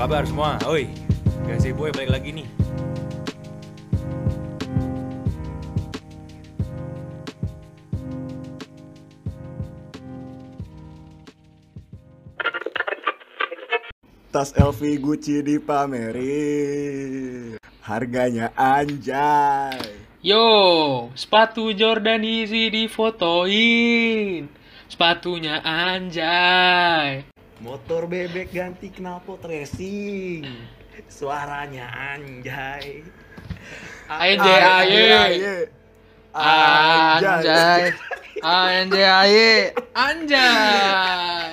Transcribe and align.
kabar 0.00 0.24
semua? 0.24 0.56
Oi, 0.64 0.88
Gazi 1.44 1.76
Boy 1.76 1.92
balik 1.92 2.08
lagi 2.08 2.32
nih. 2.32 2.48
Tas 14.30 14.54
LV 14.54 15.02
Gucci 15.02 15.42
dipamerin 15.42 15.98
Harganya 17.82 18.54
anjay 18.54 20.00
Yo, 20.22 21.10
sepatu 21.18 21.74
Jordan 21.74 22.22
Easy 22.22 22.70
difotoin. 22.70 24.46
Sepatunya 24.86 25.58
anjay. 25.66 27.29
Motor 27.60 28.08
bebek 28.08 28.56
ganti 28.56 28.88
knalpot 28.88 29.44
racing. 29.44 30.48
Suaranya 31.12 31.92
anjay. 32.16 33.04
Anjay, 34.08 34.60
aye. 34.64 35.68
Anjay. 36.32 37.92
Anjay, 38.40 39.52
anjay. 39.92 41.52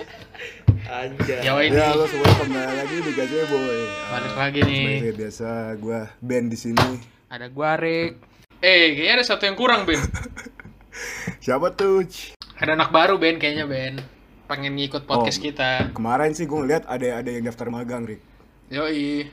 Anjay. 0.88 1.44
Yo 1.44 1.60
ini 1.60 1.76
Ya 1.76 1.92
lo 1.92 2.08
semua 2.08 2.32
kembali 2.40 2.74
lagi 2.80 2.96
di 3.04 3.12
Gazeboy 3.12 3.80
balik 4.08 4.32
Ah, 4.32 4.48
lagi 4.48 4.60
nih. 4.64 4.88
Seperti 5.04 5.20
biasa 5.20 5.48
gue 5.76 6.00
band 6.24 6.48
di 6.48 6.56
sini 6.58 6.90
Ada 7.28 7.52
gua 7.52 7.76
Rick. 7.76 8.24
Eh, 8.64 8.96
kayaknya 8.96 9.20
ada 9.20 9.26
satu 9.28 9.44
yang 9.44 9.60
kurang, 9.60 9.84
Ben. 9.84 10.00
Siapa 11.44 11.76
tuh? 11.76 12.08
Ada 12.56 12.80
anak 12.80 12.96
baru, 12.96 13.20
Ben, 13.20 13.36
kayaknya, 13.36 13.68
Ben. 13.68 14.00
Pengen 14.48 14.74
ngikut 14.74 15.04
podcast 15.04 15.40
Oh. 15.40 15.44
kita. 15.44 15.70
Kemarin 15.92 16.32
sih 16.32 16.44
gue 16.44 16.56
ngeliat 16.56 16.88
ada 16.88 17.20
ada 17.20 17.30
yang 17.30 17.44
daftar 17.44 17.68
magang 17.68 18.04
Rick 18.04 18.24
Yoi. 18.68 19.28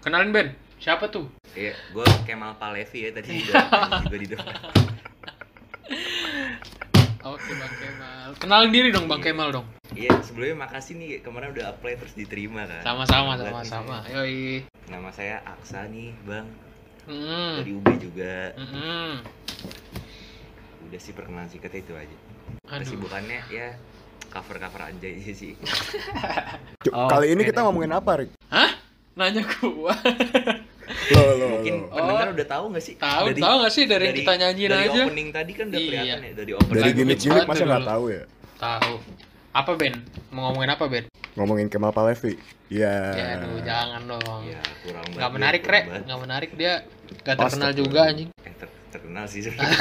Kenalin, 0.00 0.32
Ben. 0.32 0.48
Siapa 0.76 1.08
tuh? 1.08 1.28
Iya, 1.54 1.72
gue 1.90 2.04
Kemal 2.24 2.56
Palevi 2.56 2.98
ya 3.02 3.10
tadi 3.10 3.28
juga 3.40 3.64
di 4.10 4.26
depan. 4.26 4.52
Oke, 7.24 7.50
Bang 7.54 7.74
Kemal. 7.74 8.28
Kenalin 8.36 8.68
diri 8.70 8.88
dong, 8.90 9.08
Bang 9.08 9.20
Kemal 9.20 9.48
dong. 9.50 9.64
Iya, 9.92 10.12
sebelumnya 10.20 10.60
makasih 10.62 10.96
nih 10.96 11.20
kemarin 11.20 11.52
udah 11.52 11.72
apply 11.72 11.96
terus 11.96 12.12
diterima 12.12 12.64
kan. 12.64 12.84
Sama-sama, 12.84 13.40
sama-sama. 13.40 13.96
ini. 14.02 14.12
Yoi. 14.12 14.44
Nama 14.86 15.08
saya 15.08 15.40
Aksa 15.46 15.88
nih, 15.88 16.12
Bang. 16.22 16.44
Hmm. 17.04 17.60
Dari 17.60 17.72
UB 17.72 17.88
juga. 17.96 18.52
Mm-mm. 18.54 19.24
Udah 20.84 21.00
sih 21.00 21.12
perkenalan 21.12 21.48
singkatnya 21.48 21.80
itu 21.80 21.94
aja. 21.94 22.16
Aduh. 22.66 22.80
Kesibukannya 22.82 23.40
ya 23.46 23.72
cover-cover 24.34 24.80
anjay 24.84 25.14
aja 25.14 25.32
sih. 25.32 25.52
C- 26.80 26.90
Oh, 26.90 27.06
Kali 27.06 27.30
ini 27.30 27.42
kita 27.42 27.62
ngomongin 27.62 27.90
apa 27.90 28.10
Rick? 28.18 28.34
Hah? 28.50 28.74
Nanya 29.14 29.46
gua. 29.46 29.94
Lo 31.08 31.20
lo 31.32 31.46
Mungkin 31.56 31.74
lo 31.80 31.94
pendengar 31.94 32.28
udah 32.34 32.46
tahu 32.46 32.64
nggak 32.68 32.84
sih? 32.84 32.94
Oh. 32.94 33.06
Tahu, 33.24 33.24
tahu 33.32 33.54
nggak 33.62 33.72
sih 33.72 33.84
dari 33.86 34.04
yang 34.04 34.16
kita 34.18 34.32
nyanyiin 34.34 34.68
dari 34.68 34.84
aja? 34.84 35.02
opening 35.06 35.28
tadi 35.30 35.52
kan 35.54 35.64
udah 35.66 35.80
Iya. 35.80 35.88
kelihatan 35.88 36.18
ya 36.20 36.32
dari 36.34 36.52
opening. 36.52 36.74
Dari 36.74 36.90
gimmick-gimmick 36.92 37.44
masa 37.44 37.54
Batu 37.56 37.70
nggak 37.70 37.86
tahu 37.88 38.04
ya? 38.10 38.22
Tahu. 38.56 38.94
Apa, 39.54 39.70
Ben? 39.78 39.94
Mau 40.28 40.40
ngomongin 40.44 40.70
apa, 40.72 40.84
Ben? 40.84 41.04
Ngomongin 41.34 41.66
Kemal 41.66 41.90
Palevi 41.90 42.34
Iya 42.66 42.90
Ya, 43.12 43.26
aduh, 43.38 43.58
jangan 43.62 44.02
dong. 44.04 44.42
Ya, 44.44 44.58
kurang 44.82 45.06
banget, 45.08 45.30
menarik, 45.30 45.62
kurang 45.62 45.84
Rek. 45.86 46.04
Nggak 46.04 46.20
menarik 46.20 46.50
dia. 46.54 46.74
Gak 47.22 47.34
terkenal 47.38 47.70
juga 47.72 48.00
anjing. 48.04 48.28
Eh, 48.40 48.54
ter- 48.58 48.74
terkenal 48.90 49.24
sih 49.24 49.40
sebenarnya. 49.40 49.78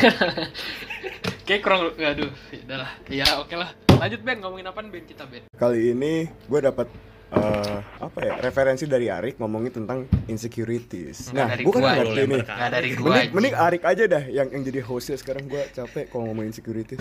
Kayak 1.47 1.61
kurang 1.61 1.79
aduh, 1.91 2.29
ya 2.49 2.59
udahlah. 2.63 2.91
Ya, 3.09 3.27
oke 3.41 3.55
lah. 3.57 3.69
Lanjut, 4.03 4.19
Ben. 4.19 4.37
Ngomongin 4.43 4.67
apaan, 4.67 4.87
Ben? 4.91 5.07
Kita, 5.07 5.23
Ben. 5.23 5.47
Kali 5.55 5.95
ini 5.95 6.27
gue 6.27 6.59
dapat 6.59 6.91
eh, 7.31 7.77
apa 8.03 8.19
ya 8.19 8.35
referensi 8.43 8.83
dari 8.83 9.07
Arik 9.07 9.39
ngomongin 9.39 9.71
tentang 9.71 10.03
insecurities. 10.27 11.31
Nah, 11.31 11.55
dari 11.55 11.63
gue 11.63 11.71
kan 11.71 12.03
ngerti 12.03 12.21
nih. 12.27 12.41
gua. 12.99 13.15
Mending, 13.15 13.31
mending 13.31 13.55
Arik 13.55 13.83
aja 13.87 14.03
dah 14.03 14.23
yang 14.27 14.51
yang 14.51 14.59
jadi 14.67 14.83
hostnya 14.83 15.15
sekarang 15.15 15.47
gue 15.47 15.63
capek 15.71 16.11
kalau 16.11 16.27
ngomongin 16.27 16.51
insecurities. 16.51 16.99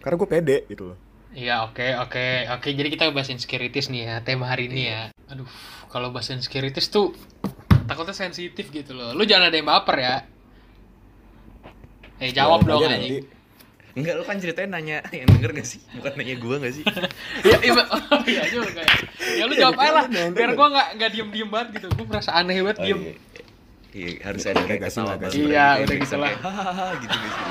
Karena 0.00 0.16
gue 0.16 0.28
pede 0.32 0.58
gitu 0.72 0.96
loh. 0.96 0.98
Iya, 1.36 1.68
oke, 1.68 1.86
oke. 2.08 2.26
Oke, 2.56 2.68
jadi 2.72 2.88
kita 2.88 3.12
bahas 3.12 3.28
insecurities 3.28 3.92
nih 3.92 4.08
ya, 4.08 4.14
tema 4.24 4.48
hari 4.48 4.72
ini 4.72 4.88
ya. 4.88 5.02
Aduh, 5.28 5.46
kalau 5.92 6.08
bahas 6.08 6.32
insecurities 6.32 6.88
tuh 6.88 7.12
takutnya 7.84 8.16
sensitif 8.16 8.72
gitu 8.72 8.96
loh. 8.96 9.12
Lu 9.12 9.28
jangan 9.28 9.52
ada 9.52 9.56
yang 9.60 9.68
baper 9.68 9.96
ya. 10.00 10.16
Eh, 12.16 12.32
jawab 12.32 12.64
Jawab 12.64 12.80
dong 12.80 12.80
aja 12.88 12.96
anjing. 12.96 13.39
Enggak, 13.90 14.14
lu 14.16 14.24
kan 14.24 14.36
ceritanya 14.38 14.68
nanya 14.78 14.98
yang 15.18 15.28
denger 15.28 15.50
gak 15.56 15.66
sih? 15.66 15.80
Bukan 15.98 16.12
nanya 16.14 16.34
gua 16.38 16.56
gak 16.58 16.74
sih? 16.74 16.84
Iya, 17.42 17.56
iya, 17.66 17.82
oh, 17.90 18.22
iya 18.24 18.42
juga 18.46 18.80
ya. 18.82 18.96
Ya 19.36 19.44
lu 19.46 19.54
jawab 19.54 19.76
aja 19.78 19.90
lah, 19.92 20.04
Iya, 20.06 20.22
iya, 20.26 20.34
biar 20.34 20.50
iya. 20.50 20.58
gua 20.58 20.66
nggak 20.70 20.88
nggak 20.96 21.10
diem-diem 21.10 21.48
banget 21.50 21.68
gitu. 21.78 21.86
Gua 21.94 22.06
merasa 22.06 22.30
aneh 22.34 22.56
banget 22.62 22.78
Oh, 22.78 22.84
diem. 22.86 23.00
iya. 23.02 23.14
Iya, 23.90 24.10
harus 24.22 24.42
ada 24.46 24.62
kayak 24.62 24.80
Gak 24.80 24.90
sih, 24.94 25.02
ketawa 25.02 25.14
gak. 25.18 25.30
Iya, 25.34 25.66
kayak 25.66 25.82
udah 25.82 25.96
gitu 25.98 26.16
lah. 26.16 26.30
kayak, 26.30 26.94
gitu 27.02 27.16
gak 27.18 27.30
sih? 27.34 27.44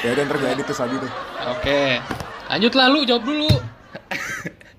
Ya 0.00 0.10
gue 0.16 0.48
edit 0.48 0.64
tuh 0.64 0.76
Sabi 0.76 0.94
tuh. 0.96 1.12
Oke. 1.50 1.82
Lanjut 2.48 2.72
lah 2.78 2.86
lu 2.88 3.00
jawab 3.02 3.24
dulu. 3.26 3.50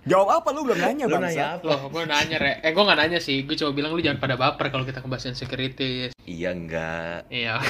Jawab 0.01 0.41
apa 0.41 0.49
lu 0.49 0.65
belum 0.65 0.81
nanya 0.81 1.05
Lu 1.05 1.13
bang? 1.13 1.29
nanya 1.29 1.45
apa? 1.61 1.65
Loh, 1.69 1.81
gua 1.93 2.09
nanya, 2.09 2.41
Re. 2.41 2.57
Eh, 2.65 2.73
gua 2.73 2.89
nggak 2.89 2.99
nanya 3.05 3.19
sih. 3.21 3.45
Gua 3.45 3.53
cuma 3.53 3.69
bilang 3.69 3.93
lu 3.93 4.01
jangan 4.01 4.17
pada 4.17 4.33
baper 4.33 4.73
kalau 4.73 4.81
kita 4.81 4.97
ngebahas 4.97 5.29
insecurities. 5.29 6.09
Iya 6.25 6.57
enggak. 6.57 7.29
Iya. 7.29 7.61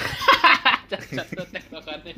cacat 0.87 1.27
tektokannya. 1.51 2.13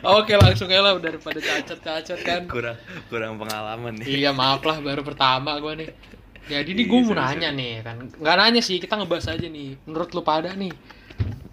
Oke 0.00 0.34
langsung 0.36 0.68
aja 0.70 0.80
lah 0.80 0.96
daripada 0.96 1.38
cacat-cacat 1.38 2.18
kan. 2.24 2.42
Kurang 2.48 2.76
kurang 3.12 3.36
pengalaman 3.36 4.00
nih. 4.00 4.24
Iya 4.24 4.30
maaf 4.32 4.64
lah 4.64 4.80
baru 4.80 5.04
pertama 5.04 5.56
gua 5.60 5.76
nih. 5.76 5.90
Jadi 6.50 6.74
nih 6.74 6.84
Iya, 6.84 6.90
gue 6.90 7.00
mau 7.06 7.14
sorry, 7.14 7.22
nanya 7.22 7.50
nih 7.54 7.72
kan. 7.86 7.96
Nggak 8.10 8.36
nanya 8.40 8.60
sih 8.64 8.76
kita 8.82 8.98
ngebahas 8.98 9.38
aja 9.38 9.46
nih. 9.46 9.78
Menurut 9.86 10.10
lu 10.16 10.22
pada 10.26 10.50
nih. 10.56 10.72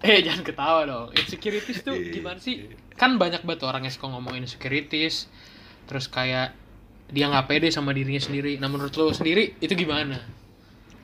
Eh 0.02 0.18
jangan 0.22 0.42
ketawa 0.42 0.80
dong. 0.86 1.08
Insecurities 1.14 1.82
tuh 1.86 1.94
Iya, 1.94 2.14
gimana 2.18 2.38
sih? 2.42 2.66
Kan 2.98 3.18
banyak 3.18 3.46
banget 3.46 3.62
orang 3.66 3.86
yang 3.86 3.94
suka 3.94 4.10
ngomongin 4.10 4.42
insecurities. 4.42 5.30
Terus 5.86 6.10
kayak 6.10 6.54
dia 7.08 7.24
nggak 7.30 7.46
pede 7.46 7.68
sama 7.70 7.94
dirinya 7.94 8.20
sendiri. 8.20 8.58
Nah 8.58 8.66
menurut 8.66 8.94
lu 8.98 9.14
sendiri 9.14 9.54
itu 9.62 9.74
gimana? 9.78 10.18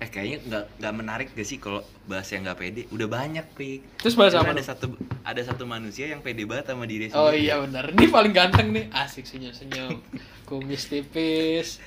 Eh 0.02 0.08
kayaknya 0.10 0.38
nggak 0.42 0.64
nggak 0.82 0.94
menarik 0.94 1.28
gak 1.32 1.46
sih 1.46 1.62
kalau 1.62 1.80
bahas 2.10 2.26
yang 2.34 2.42
nggak 2.42 2.58
pede? 2.58 2.82
Udah 2.90 3.06
banyak, 3.06 3.46
Pik. 3.54 4.02
Terus 4.02 4.14
bahas 4.18 4.34
apa? 4.34 4.50
ada 4.50 4.62
satu 4.62 4.86
ada 5.22 5.42
satu 5.46 5.64
manusia 5.64 6.10
yang 6.10 6.20
pede 6.20 6.42
banget 6.44 6.74
sama 6.74 6.84
diri 6.84 7.08
Oh 7.14 7.30
sendiri. 7.30 7.46
iya 7.46 7.54
benar. 7.62 7.84
Ini 7.94 8.06
paling 8.10 8.32
ganteng 8.34 8.74
nih. 8.74 8.90
Asik 8.90 9.24
senyum-senyum. 9.24 10.02
Kumis 10.48 10.90
tipis. 10.90 11.78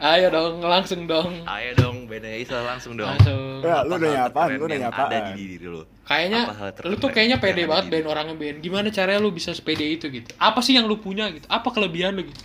Ayo 0.00 0.32
dong, 0.32 0.64
langsung 0.64 1.04
dong. 1.04 1.44
Ayo 1.44 1.76
dong, 1.76 2.08
beda 2.08 2.32
Isa 2.32 2.64
langsung 2.64 2.96
dong. 2.96 3.04
Langsung. 3.04 3.60
Ya, 3.60 3.84
lu 3.84 4.00
Apa 4.00 4.32
apaan? 4.32 4.48
terkeren 4.56 4.56
Lu 4.56 4.64
nanya 4.64 4.88
yang 4.88 4.96
Ada 4.96 5.18
di 5.28 5.32
diri 5.36 5.66
lu. 5.68 5.82
Kayaknya 6.08 6.40
Apa 6.48 6.88
lu 6.88 6.96
tuh 6.96 7.10
kayaknya 7.12 7.36
pede 7.36 7.68
banget 7.68 7.86
Ben 7.92 8.04
orangnya 8.08 8.32
Ben. 8.32 8.56
Gimana 8.64 8.88
caranya 8.88 9.20
lu 9.20 9.28
bisa 9.28 9.52
sepede 9.52 9.84
itu 9.84 10.08
gitu? 10.08 10.32
Apa 10.40 10.64
sih 10.64 10.72
yang 10.72 10.88
lu 10.88 10.96
punya 10.96 11.28
gitu? 11.28 11.44
Apa 11.52 11.68
kelebihan 11.68 12.16
lu 12.16 12.24
gitu? 12.24 12.42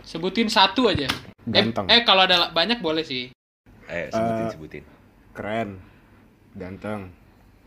Sebutin 0.00 0.48
satu 0.48 0.88
aja. 0.88 1.04
Ganteng. 1.44 1.92
Eh, 1.92 2.00
eh 2.00 2.02
kalau 2.08 2.24
ada 2.24 2.48
banyak 2.56 2.80
boleh 2.80 3.04
sih. 3.04 3.28
Ayo 3.84 4.06
sebutin 4.08 4.40
Eh, 4.40 4.50
sebutin. 4.50 4.84
Keren, 5.32 5.68
ganteng, 6.54 7.10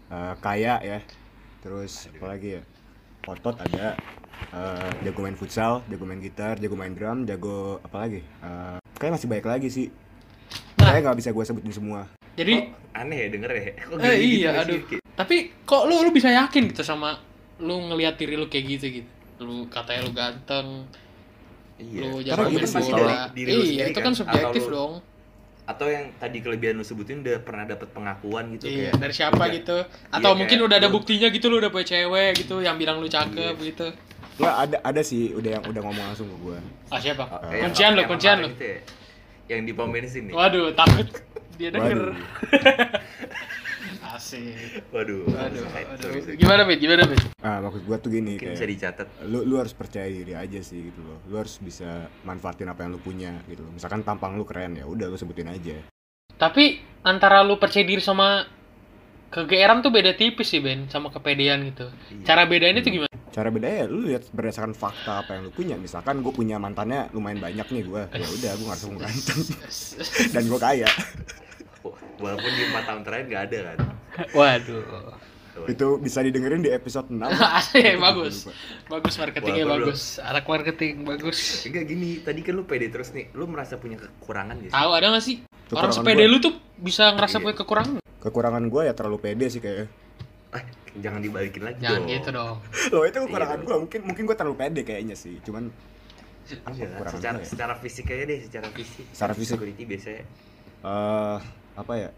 eh, 0.07 0.33
kaya 0.39 0.75
ya. 0.79 0.99
Terus 1.59 2.09
apa 2.11 2.25
lagi 2.29 2.57
ya? 2.57 2.63
Otot 3.25 3.57
ada. 3.57 3.97
eh, 4.47 4.89
jago 5.01 5.19
main 5.19 5.33
futsal, 5.33 5.81
jago 5.83 6.05
main 6.05 6.17
gitar, 6.19 6.55
jago 6.55 6.73
main 6.73 6.93
drum, 6.93 7.25
jago 7.25 7.81
apa 7.81 7.97
lagi? 7.99 8.21
Eh, 8.21 8.77
kayak 8.95 9.17
masih 9.17 9.27
banyak 9.27 9.47
lagi 9.47 9.67
sih. 9.67 9.87
Nah. 10.77 10.93
Kayak 10.93 11.01
nggak 11.03 11.17
bisa 11.17 11.29
gue 11.31 11.43
sebutin 11.43 11.73
semua. 11.73 12.05
Jadi 12.33 12.69
Aneh 12.93 13.17
ya 13.17 13.27
denger 13.27 13.51
ya. 13.51 13.61
Kok 13.87 13.97
eh 13.97 14.13
gini 14.13 14.13
gitu 14.13 14.37
iya 14.39 14.49
sih? 14.51 14.61
aduh. 14.61 14.79
Kayak- 14.85 15.03
Tapi 15.15 15.35
kok 15.63 15.83
lu 15.83 15.95
lu 15.99 16.11
bisa 16.11 16.29
yakin 16.29 16.69
gitu 16.69 16.81
sama 16.81 17.17
lu 17.57 17.81
ngelihat 17.83 18.13
diri 18.15 18.37
lu 18.37 18.45
kayak 18.45 18.65
gitu 18.71 18.85
gitu. 18.95 19.09
Lu 19.41 19.65
katanya 19.67 20.05
lu 20.05 20.13
ganteng, 20.13 20.85
Iya. 21.75 21.99
lu 21.99 22.09
Karena 22.21 22.29
jago 22.37 22.53
gitu 22.53 22.67
main 22.71 22.85
dari 22.87 23.15
diri 23.35 23.49
lu 23.49 23.57
Iya, 23.57 23.65
sendiri 23.67 23.89
itu 23.89 23.99
kan 23.99 24.13
subjektif 24.13 24.61
Atau 24.61 24.69
lu- 24.69 24.75
dong. 24.77 24.93
Atau 25.67 25.85
yang 25.85 26.15
tadi 26.15 26.39
kelebihan 26.39 26.73
lu 26.73 26.81
sebutin 26.81 27.19
udah 27.19 27.43
pernah 27.43 27.67
dapet 27.67 27.91
pengakuan 27.91 28.55
gitu 28.55 28.65
Iya, 28.65 28.89
kayak 28.89 28.93
dari 28.97 29.13
siapa 29.13 29.35
udah- 29.37 29.51
gitu? 29.51 29.77
Atau 30.09 30.31
Iya, 30.31 30.39
mungkin 30.39 30.55
kayak 30.55 30.67
udah 30.71 30.77
ada 30.77 30.89
buktinya 30.89 31.27
gitu 31.27 31.45
lu 31.45 31.59
udah 31.59 31.67
punya 31.67 31.85
cewek 31.85 32.31
gitu 32.37 32.55
yang 32.59 32.75
bilang 32.75 32.97
lu 32.97 33.07
cakep 33.07 33.53
Iya. 33.53 33.67
gitu. 33.67 33.87
Nggak 34.37 34.55
ada 34.55 34.77
ada 34.81 35.01
sih 35.01 35.33
udah 35.33 35.51
yang 35.51 35.63
udah 35.65 35.81
ngomong 35.83 36.05
langsung 36.07 36.25
ke 36.25 36.37
gue. 36.39 36.57
Ah 36.87 36.97
siapa? 36.97 37.23
Eh, 37.45 37.59
yang- 37.59 37.67
kuncian 37.67 37.89
lu, 37.91 37.99
yang 37.99 38.09
kuncian 38.09 38.37
gitu 38.47 38.63
ya, 38.65 38.79
Yang 39.47 39.59
di 39.61 39.71
pom 39.73 39.87
bensin 39.89 40.23
nih. 40.25 40.33
Waduh, 40.33 40.71
takut 40.71 41.07
dia 41.57 41.69
denger. 41.69 41.99
Asik. 44.17 44.81
Waduh. 44.89 45.29
Waduh, 45.29 45.61
waduh. 45.63 46.09
Gimana, 46.33 46.65
Bet? 46.65 46.81
Gimana, 46.81 47.05
Bet? 47.05 47.21
Ah 47.37 47.61
maksud 47.61 47.85
gue 47.85 47.97
tuh 48.01 48.09
gini 48.09 48.33
Mungkin 48.33 48.49
kayak. 48.49 48.57
bisa 48.57 48.65
dicatat. 48.65 49.07
lu 49.29 49.45
lu 49.45 49.55
harus 49.55 49.71
percaya 49.71 50.09
diri 50.09 50.33
aja 50.33 50.57
sih 50.59 50.89
gitu 50.89 50.99
loh 50.99 51.21
lu 51.23 51.37
harus 51.37 51.61
bisa 51.61 52.09
manfaatin 52.25 52.65
apa 52.65 52.81
yang 52.81 52.97
lu 52.97 52.99
punya 52.99 53.37
gitu 53.45 53.61
loh 53.61 53.71
misalkan 53.71 54.01
tampang 54.01 54.35
lu 54.35 54.43
keren 54.43 54.73
ya 54.73 54.83
udah 54.83 55.05
lu 55.05 55.15
sebutin 55.15 55.47
aja 55.47 55.77
Tapi 56.33 56.77
antara 57.01 57.45
lu 57.45 57.55
percaya 57.55 57.85
diri 57.85 58.01
sama 58.01 58.45
kegeeran 59.29 59.81
tuh 59.81 59.89
beda 59.89 60.13
tipis 60.13 60.49
sih, 60.49 60.61
Ben, 60.61 60.85
sama 60.87 61.09
kepedean 61.09 61.65
gitu. 61.67 61.89
Iya. 62.09 62.23
Cara 62.25 62.45
bedainnya 62.45 62.81
tuh 62.81 62.93
gimana? 62.93 63.05
cara 63.27 63.53
bedanya 63.53 63.85
lu 63.85 64.01
lihat 64.01 64.25
berdasarkan 64.33 64.73
fakta 64.73 65.21
apa 65.21 65.37
yang 65.37 65.45
lu 65.45 65.53
punya 65.53 65.77
misalkan 65.77 66.25
gue 66.25 66.33
punya 66.33 66.57
mantannya 66.57 67.05
lumayan 67.13 67.37
banyak 67.37 67.69
nih 67.69 67.83
gue 67.85 68.01
ya 68.09 68.27
udah 68.33 68.51
gue 68.57 68.65
ngerasa 68.65 68.83
gue 68.87 68.97
ganteng 68.97 69.39
dan 70.33 70.43
gue 70.43 70.57
kaya 70.59 70.89
Walaupun 72.17 72.49
di 72.49 72.63
4 72.67 72.81
tahun 72.81 73.01
terakhir 73.05 73.25
nggak 73.29 73.43
ada 73.45 73.57
kan. 73.61 73.77
Waduh. 74.31 74.83
itu 75.65 75.97
bisa 75.97 76.21
didengerin 76.21 76.61
di 76.61 76.69
episode 76.69 77.09
6 77.09 77.17
Asik, 77.57 77.97
bagus. 77.97 78.45
Bagus 78.85 79.13
marketingnya 79.15 79.63
Walaupun 79.63 79.79
lu- 79.79 79.87
bagus. 79.89 80.01
Anak 80.19 80.45
marketing 80.45 80.93
bagus. 81.01 81.65
Enggak 81.65 81.83
gini, 81.87 82.09
tadi 82.19 82.39
kan 82.41 82.53
lu 82.53 82.63
pede 82.63 82.87
terus 82.87 83.09
nih. 83.09 83.33
Lu 83.33 83.45
merasa 83.45 83.73
punya 83.75 83.97
kekurangan 83.97 84.53
sih? 84.59 84.69
Tahu 84.69 84.89
ada 84.91 85.09
gak 85.09 85.23
sih? 85.23 85.41
Orang 85.67 85.89
Kekurangan 85.89 85.93
sepede 85.97 86.23
gua. 86.23 86.29
lu 86.29 86.37
tuh 86.39 86.53
bisa 86.77 87.03
ngerasa 87.11 87.35
Iya. 87.35 87.43
punya 87.43 87.55
kekurangan. 87.57 87.95
kekurangan 88.17 88.63
gue 88.65 88.81
ya 88.83 88.93
terlalu 88.93 89.17
pede 89.19 89.45
sih 89.47 89.57
kayaknya 89.57 89.87
Ah, 90.49 90.63
jangan 90.95 91.19
dibalikin 91.19 91.63
lagi 91.63 91.79
Jangan 91.79 91.99
dong. 91.99 92.09
gitu 92.09 92.29
dong. 92.31 92.55
loh 92.93 93.03
itu 93.03 93.17
kekurangan 93.19 93.57
Iya. 93.57 93.65
gue 93.65 93.77
mungkin 93.79 94.01
mungkin 94.03 94.23
gue 94.23 94.35
terlalu 94.35 94.55
pede 94.57 94.81
kayaknya 94.83 95.15
sih 95.15 95.41
cuman 95.41 95.73
secara, 96.43 97.37
ya? 97.37 97.43
secara 97.43 97.73
fisik 97.75 98.07
aja 98.07 98.23
deh, 98.23 98.39
secara 98.41 98.67
fisik. 98.69 99.05
Secara 99.09 99.33
fisik. 99.33 99.57
Security 99.57 99.83
biasanya 99.83 100.23
eh 100.79 101.37
apa 101.73 101.93
ya 101.95 102.09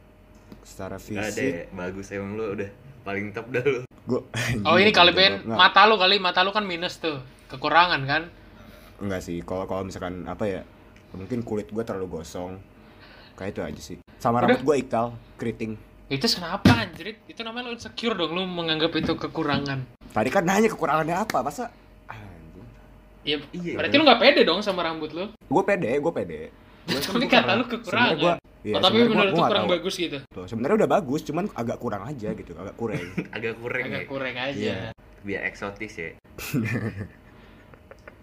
secara 0.62 0.96
nggak 0.96 1.08
ada 1.08 1.20
ya. 1.20 1.26
fisik 1.28 1.54
Bagus 1.72 2.08
emang 2.10 2.32
lu 2.34 2.46
udah 2.54 2.70
paling 3.02 3.26
top 3.30 3.48
dah 3.50 3.64
lu. 3.64 3.80
gue 4.06 4.22
Oh 4.68 4.76
ini 4.76 4.90
kali 4.90 5.12
Ben, 5.12 5.42
mata 5.44 5.84
lu 5.84 5.96
kali, 5.96 6.18
mata 6.18 6.42
lu 6.42 6.50
kan 6.50 6.64
minus 6.64 6.98
tuh. 6.98 7.18
Kekurangan 7.48 8.02
kan? 8.04 8.24
enggak 8.98 9.22
sih 9.22 9.40
kalau 9.42 9.64
kalau 9.64 9.82
misalkan 9.82 10.24
apa 10.24 10.44
ya 10.44 10.62
mungkin 11.10 11.40
kulit 11.40 11.68
gue 11.68 11.82
terlalu 11.82 12.20
gosong 12.20 12.60
kayak 13.34 13.50
itu 13.50 13.62
aja 13.64 13.82
sih 13.82 13.98
sama 14.16 14.38
Udah. 14.38 14.52
rambut 14.52 14.62
gue 14.62 14.76
ikal 14.78 15.06
keriting 15.36 15.80
Itu 16.06 16.28
kenapa 16.28 16.74
anjrit? 16.76 17.16
Itu 17.24 17.40
namanya 17.40 17.70
lu 17.70 17.74
insecure 17.74 18.12
dong, 18.14 18.34
lu 18.34 18.44
menganggap 18.44 18.92
itu 18.92 19.14
kekurangan. 19.14 19.88
tadi 20.10 20.28
kan 20.28 20.42
nanya 20.42 20.68
kekurangannya 20.68 21.16
apa 21.16 21.40
masa 21.40 21.72
anjing 22.06 22.66
Iya, 23.22 23.38
Iya, 23.52 23.74
berarti 23.76 23.96
lu 23.96 24.04
gak 24.04 24.20
pede 24.20 24.42
dong 24.42 24.60
sama 24.60 24.82
rambut 24.82 25.10
lu. 25.12 25.32
gue 25.32 25.64
pede 25.64 25.96
gue 25.96 26.12
pede 26.12 26.40
Gua 26.90 26.98
kan 26.98 27.06
Tapi 27.06 27.16
gua 27.16 27.30
kata 27.30 27.38
karena- 27.40 27.54
lu 27.54 27.66
kekurangan. 27.66 28.16
gua- 28.16 28.40
iya, 28.60 28.74
oh, 28.74 28.82
tapi 28.82 28.96
gua- 28.96 29.08
menurut 29.08 29.16
gua 29.16 29.26
lu 29.26 29.36
nggak 29.36 29.48
kurang 29.48 29.64
tahu. 29.64 29.74
bagus 29.74 29.96
gitu. 29.96 30.18
Tuh, 30.28 30.46
sebenarnya 30.46 30.76
udah 30.76 30.90
bagus 30.92 31.22
cuman 31.24 31.46
agak 31.54 31.78
kurang 31.78 32.02
aja 32.04 32.30
gitu 32.32 32.52
agak 32.56 32.76
kurang 32.76 33.00
Agak 33.36 33.54
kurang 33.56 33.84
Agak 33.86 34.00
ya. 34.00 34.08
kurang 34.08 34.36
aja. 34.36 34.58
Iya. 34.58 34.78
Biar 35.22 35.42
eksotis 35.46 35.94
ya. 35.94 36.10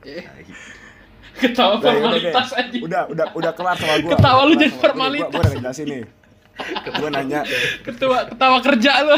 Eh, 0.02 0.22
iya. 0.22 0.30
Ketawa 1.36 1.76
Udah, 1.76 1.84
ya 1.84 1.98
udah 1.98 2.10
formalitas 2.16 2.48
aja. 2.54 2.78
udah 2.78 3.02
udah 3.10 3.26
udah 3.34 3.52
kelar 3.52 3.76
sama 3.76 3.94
gue 3.98 4.08
Ketawa 4.08 4.40
lu 4.42 4.54
jadi 4.54 4.72
formalitas. 4.72 5.26
gue 5.26 5.36
udah 5.36 5.50
ngejelasin 5.50 5.86
nih 5.86 6.02
gue 6.88 7.08
nanya 7.10 7.40
Ketawa 7.82 8.18
ketawa 8.24 8.58
kerja 8.62 8.92
lu. 9.02 9.16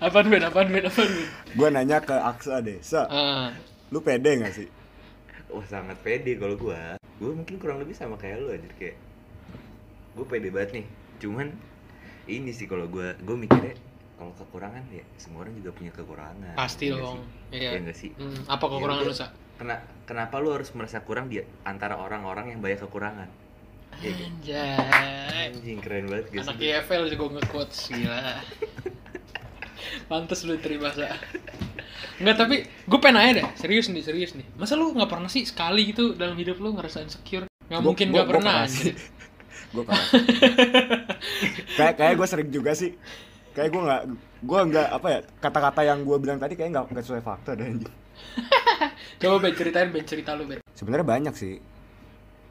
apaan 0.00 0.26
Ben? 0.26 0.42
Apaan 0.42 0.68
Ben? 0.70 0.84
Apaan 0.84 1.08
Ben? 1.10 1.26
gue 1.50 1.68
nanya 1.68 1.98
ke 2.00 2.14
Aksa 2.14 2.62
deh 2.62 2.78
sa 2.80 3.04
Ah, 3.04 3.52
lu 3.90 4.00
pede 4.00 4.38
gak 4.38 4.54
sih 4.54 4.68
Wah 5.50 5.62
sangat 5.64 5.98
pede 6.00 6.34
kalau 6.34 6.56
gua. 6.56 6.96
Gua 7.24 7.32
mungkin 7.32 7.56
kurang 7.56 7.80
lebih 7.80 7.96
sama 7.96 8.20
kayak 8.20 8.44
lu 8.44 8.52
aja 8.52 8.68
kayak. 8.76 9.00
Gua 10.12 10.28
pede 10.28 10.52
banget 10.52 10.84
nih. 10.84 10.86
Cuman 11.24 11.56
ini 12.28 12.52
sih 12.52 12.68
kalau 12.68 12.84
gua 12.84 13.16
gua 13.24 13.36
mikirnya 13.40 13.72
kalau 14.20 14.32
kekurangan 14.36 14.84
ya 14.92 15.04
semua 15.16 15.48
orang 15.48 15.56
juga 15.56 15.72
punya 15.72 15.92
kekurangan. 15.96 16.52
pasti 16.52 16.92
Iya 16.92 17.00
dong. 17.00 17.18
Iya. 17.48 17.70
Iya 17.72 17.78
nggak 17.80 17.96
sih? 17.96 18.10
Hmm, 18.12 18.40
apa 18.44 18.64
kekurangan 18.68 19.02
Ya 19.02 19.08
lu. 19.08 19.16
Sa? 19.16 19.26
Kena, 19.56 19.76
kenapa 20.04 20.36
lu 20.44 20.52
harus 20.52 20.68
merasa 20.76 21.00
kurang 21.00 21.32
di 21.32 21.40
antara 21.64 21.96
orang-orang 21.96 22.52
yang 22.52 22.60
banyak 22.60 22.84
kekurangan? 22.84 23.32
Iya? 24.04 24.12
Anjay. 24.28 25.48
Anjing 25.48 25.78
keren 25.80 26.12
banget 26.12 26.26
guys. 26.28 26.44
Anak 26.44 26.60
IFL 26.60 27.04
juga 27.08 27.24
nge-quotes 27.40 27.78
gila. 27.88 28.20
Pantes 30.10 30.44
lu 30.44 30.58
terima 30.60 30.90
sa. 30.92 31.16
Enggak 32.16 32.36
tapi 32.38 32.56
gue 32.64 32.98
pengen 32.98 33.16
nanya 33.16 33.32
deh, 33.36 33.46
serius 33.54 33.86
nih, 33.88 34.00
serius 34.00 34.32
nih. 34.32 34.46
Masa 34.54 34.74
lu 34.74 34.90
nggak 34.90 35.08
pernah 35.08 35.26
sih 35.26 35.42
sekali 35.42 35.88
gitu 35.88 36.12
dalam 36.12 36.34
hidup 36.34 36.56
lu 36.56 36.72
ngerasa 36.72 37.00
insecure? 37.00 37.46
Nggak 37.64 37.76
Gua- 37.76 37.86
mungkin 37.86 38.06
gua- 38.06 38.14
nggak 38.16 38.28
pernah. 38.30 38.54
gue 39.66 39.82
pernah 39.82 40.06
kayak 41.74 41.94
kayak 41.96 42.14
gue 42.14 42.26
sering 42.28 42.46
juga 42.48 42.72
sih 42.72 42.94
kayak 43.50 43.70
gue 43.70 43.82
nggak 43.82 44.02
gue 44.40 44.60
nggak 44.70 44.88
apa 44.88 45.08
ya 45.08 45.20
kata-kata 45.36 45.80
yang 45.82 45.98
gue 46.00 46.16
bilang 46.16 46.38
tadi 46.38 46.54
kayak 46.54 46.70
nggak 46.70 46.84
nggak 46.90 47.02
sesuai 47.02 47.22
fakta 47.22 47.54
dan 47.54 47.82
Coba 49.20 49.36
Ben 49.40 49.50
ceritain 49.52 49.90
Ben 49.90 50.04
cerita 50.04 50.34
lu 50.34 50.46
Ben. 50.46 50.62
sebenarnya 50.70 51.02
banyak 51.02 51.34
sih 51.34 51.58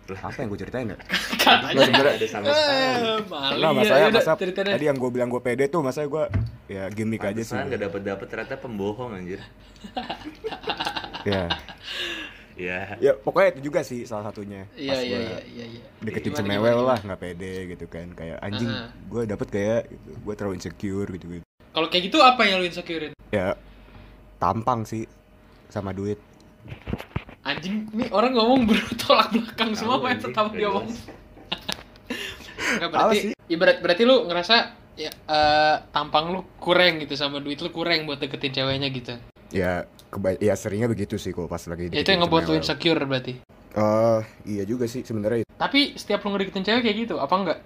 apa 0.06 0.38
yang 0.38 0.50
gue 0.50 0.60
ceritain 0.60 0.86
ya 0.86 0.98
Katanya. 1.44 1.72
Nggak, 1.72 1.86
sebenarnya 1.86 2.14
ada 2.14 2.28
sama 2.28 2.46
sekali. 2.46 2.76
Eh, 2.76 3.20
Mali 3.24 3.60
Nah, 3.60 3.72
ya, 3.94 4.08
masa 4.10 4.34
ceritain 4.36 4.66
aja. 4.66 4.76
tadi 4.76 4.86
yang 4.86 4.98
gue 4.98 5.10
bilang 5.10 5.30
gue 5.30 5.40
pede 5.40 5.66
tuh 5.68 5.80
masa 5.80 6.04
gue 6.04 6.24
ya 6.66 6.84
gimmick 6.90 7.22
aja 7.22 7.40
sih 7.40 7.56
nggak 7.56 7.82
dapet 7.82 8.02
dapet 8.04 8.28
ternyata 8.28 8.56
pembohong 8.56 9.12
anjir. 9.14 9.40
ya 11.26 11.48
Ya. 12.54 13.02
ya 13.02 13.18
pokoknya 13.18 13.58
itu 13.58 13.74
juga 13.74 13.82
sih 13.82 14.06
salah 14.06 14.30
satunya 14.30 14.70
Iya 14.78 15.02
iya 15.02 15.18
iya 15.18 15.40
iya 15.42 15.66
iya. 15.74 15.82
deketin 15.98 16.38
gimana, 16.38 16.86
lah 16.86 17.02
nggak 17.02 17.18
pede 17.18 17.74
gitu 17.74 17.90
kan 17.90 18.14
kayak 18.14 18.38
anjing 18.40 18.70
gue 19.10 19.26
dapet 19.26 19.48
kayak 19.50 19.90
gitu 19.90 20.10
gue 20.22 20.34
terlalu 20.38 20.54
insecure 20.56 21.10
gitu 21.10 21.26
gitu 21.34 21.46
Kalau 21.74 21.90
kayak 21.90 22.14
gitu 22.14 22.22
apa 22.22 22.46
yang 22.46 22.62
lu 22.62 22.70
insecure 22.70 23.10
ya 23.34 23.58
tampang 24.38 24.86
sih 24.86 25.10
sama 25.66 25.98
duit 25.98 26.22
Anjing, 27.44 27.92
nih 27.92 28.08
orang 28.16 28.32
ngomong 28.32 28.72
bertolak 28.72 29.28
belakang 29.36 29.76
semua 29.76 30.00
apa 30.00 30.16
yang 30.16 30.22
pertama 30.24 30.50
dia 30.56 30.68
ngomong. 30.72 30.88
jelas. 30.96 32.72
Enggak 32.80 32.90
berarti 32.96 33.18
sih? 33.20 33.34
ibarat 33.52 33.78
berarti 33.84 34.04
lu 34.08 34.16
ngerasa 34.32 34.56
ya 34.96 35.12
eh, 35.12 35.76
tampang 35.92 36.32
lu 36.32 36.48
kurang 36.62 37.04
gitu 37.04 37.20
sama 37.20 37.44
duit 37.44 37.60
lu 37.60 37.70
kurang 37.76 38.08
buat 38.08 38.22
deketin 38.22 38.54
ceweknya 38.56 38.88
gitu. 38.94 39.14
ya 39.54 39.86
keba 40.10 40.34
ya 40.42 40.58
seringnya 40.58 40.90
begitu 40.90 41.20
sih 41.22 41.30
kalau 41.30 41.46
pas 41.46 41.62
lagi 41.70 41.90
Ya, 41.94 42.02
itu 42.02 42.10
yang 42.10 42.26
ngebuat 42.26 42.44
lu 42.50 42.54
insecure 42.58 43.04
berarti. 43.06 43.38
Eh, 43.74 44.20
iya 44.46 44.64
juga 44.70 44.86
sih 44.86 45.02
sebenarnya 45.02 45.46
Tapi 45.58 45.98
setiap 45.98 46.24
lu 46.26 46.34
ngedeketin 46.34 46.64
cewek 46.64 46.82
kayak 46.86 46.98
gitu, 47.06 47.16
apa 47.20 47.36
enggak? 47.36 47.60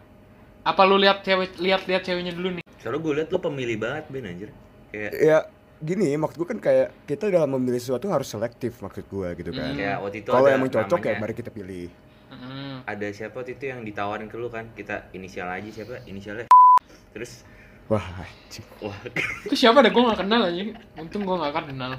Apa 0.65 0.81
lu 0.83 0.97
lihat 0.99 1.23
cewek 1.23 1.59
lihat 1.61 1.85
lihat 1.87 2.01
ceweknya 2.03 2.33
dulu 2.35 2.59
nih? 2.59 2.65
Soalnya 2.81 2.99
gue 3.03 3.13
liat 3.21 3.29
lu 3.31 3.39
pemilih 3.39 3.77
banget 3.79 4.03
Ben 4.11 4.25
anjir. 4.27 4.49
Kayak 4.91 5.11
ya 5.19 5.37
gini 5.79 6.09
maksud 6.13 6.35
gue 6.35 6.47
kan 6.47 6.59
kayak 6.59 6.87
kita 7.05 7.29
dalam 7.29 7.49
memilih 7.51 7.77
sesuatu 7.77 8.07
harus 8.07 8.25
selektif 8.25 8.77
maksud 8.79 9.05
gue 9.05 9.27
gitu 9.35 9.51
kan 9.51 9.71
Hmm. 9.71 10.01
waktu 10.01 10.17
itu 10.19 10.29
kalau 10.29 10.45
ada 10.45 10.57
emang 10.57 10.69
cocok 10.69 10.97
ya 10.97 11.05
namanya- 11.07 11.21
mari 11.21 11.33
kita 11.33 11.49
pilih 11.49 11.87
Hmm. 12.27 12.81
ada 12.83 13.07
siapa 13.09 13.35
waktu 13.35 13.55
itu 13.55 13.65
yang 13.67 13.81
ditawarin 13.81 14.25
ke 14.25 14.35
lu 14.35 14.47
kan 14.47 14.67
kita 14.71 15.07
inisial 15.11 15.47
aja 15.47 15.69
siapa 15.71 16.01
inisialnya 16.03 16.49
terus 17.13 17.45
wah 17.87 18.03
anjing. 18.19 18.67
wah 18.79 18.99
Itu 19.45 19.55
siapa 19.55 19.79
deh? 19.79 19.87
Gue 19.87 20.03
gak 20.03 20.19
kenal 20.19 20.43
aja. 20.43 20.59
Untung 20.97 21.23
gue 21.23 21.35
gak 21.39 21.55
kenal. 21.63 21.95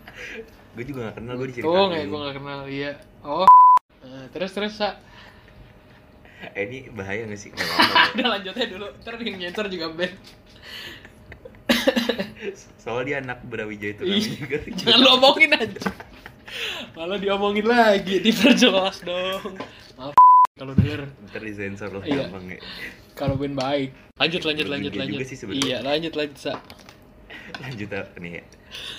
gue 0.74 0.84
juga 0.86 1.12
gak 1.12 1.16
kenal 1.20 1.34
gue 1.36 1.46
diceritain 1.46 1.76
Oh, 1.76 1.84
nggak 1.86 2.04
gue 2.08 2.18
gak 2.24 2.36
kenal. 2.40 2.60
Iya. 2.64 2.90
Oh. 3.20 3.44
Eh, 4.00 4.24
terus 4.32 4.48
terus 4.50 4.72
sa. 4.74 4.96
eh 6.48 6.64
ini 6.64 6.88
bahaya 6.88 7.28
gak 7.28 7.36
sih. 7.36 7.52
Udah 8.16 8.26
lanjut 8.32 8.56
aja 8.56 8.64
dulu. 8.66 8.88
Ntar 8.96 9.12
yang 9.18 9.36
nyensor 9.36 9.68
juga 9.68 9.92
Ben. 9.92 10.12
Soalnya 12.76 13.04
dia 13.04 13.16
anak 13.20 13.38
Brawijaya 13.42 13.92
itu 13.92 14.02
namanya 14.02 14.32
juga 14.34 14.56
Jangan 14.80 14.98
lu 14.98 15.08
omongin 15.14 15.50
aja. 15.52 15.80
Malah 16.92 17.16
diomongin 17.16 17.62
lagi, 17.64 18.18
diperjelas 18.18 19.00
dong. 19.00 19.54
Maaf 19.94 20.14
kalau 20.52 20.72
denger. 20.72 21.06
ntar 21.24 21.40
disensor 21.40 21.88
loh 21.90 22.02
Iya. 22.02 22.26
gampang 22.26 22.50
ya 22.50 22.58
Kalau 23.12 23.34
Ben 23.34 23.52
baik. 23.52 23.92
Lanjut 24.16 24.42
lanjut 24.42 24.66
Belum 24.66 24.74
lanjut 24.76 24.92
lanjut. 24.94 25.24
sih 25.24 25.36
sebenarnya. 25.36 25.64
iya, 25.64 25.76
lanjut 25.80 26.12
lanjut 26.12 26.38
sa. 26.38 26.54
lanjut 27.62 27.90
apa 27.90 28.16
nih 28.16 28.32
ya 28.32 28.42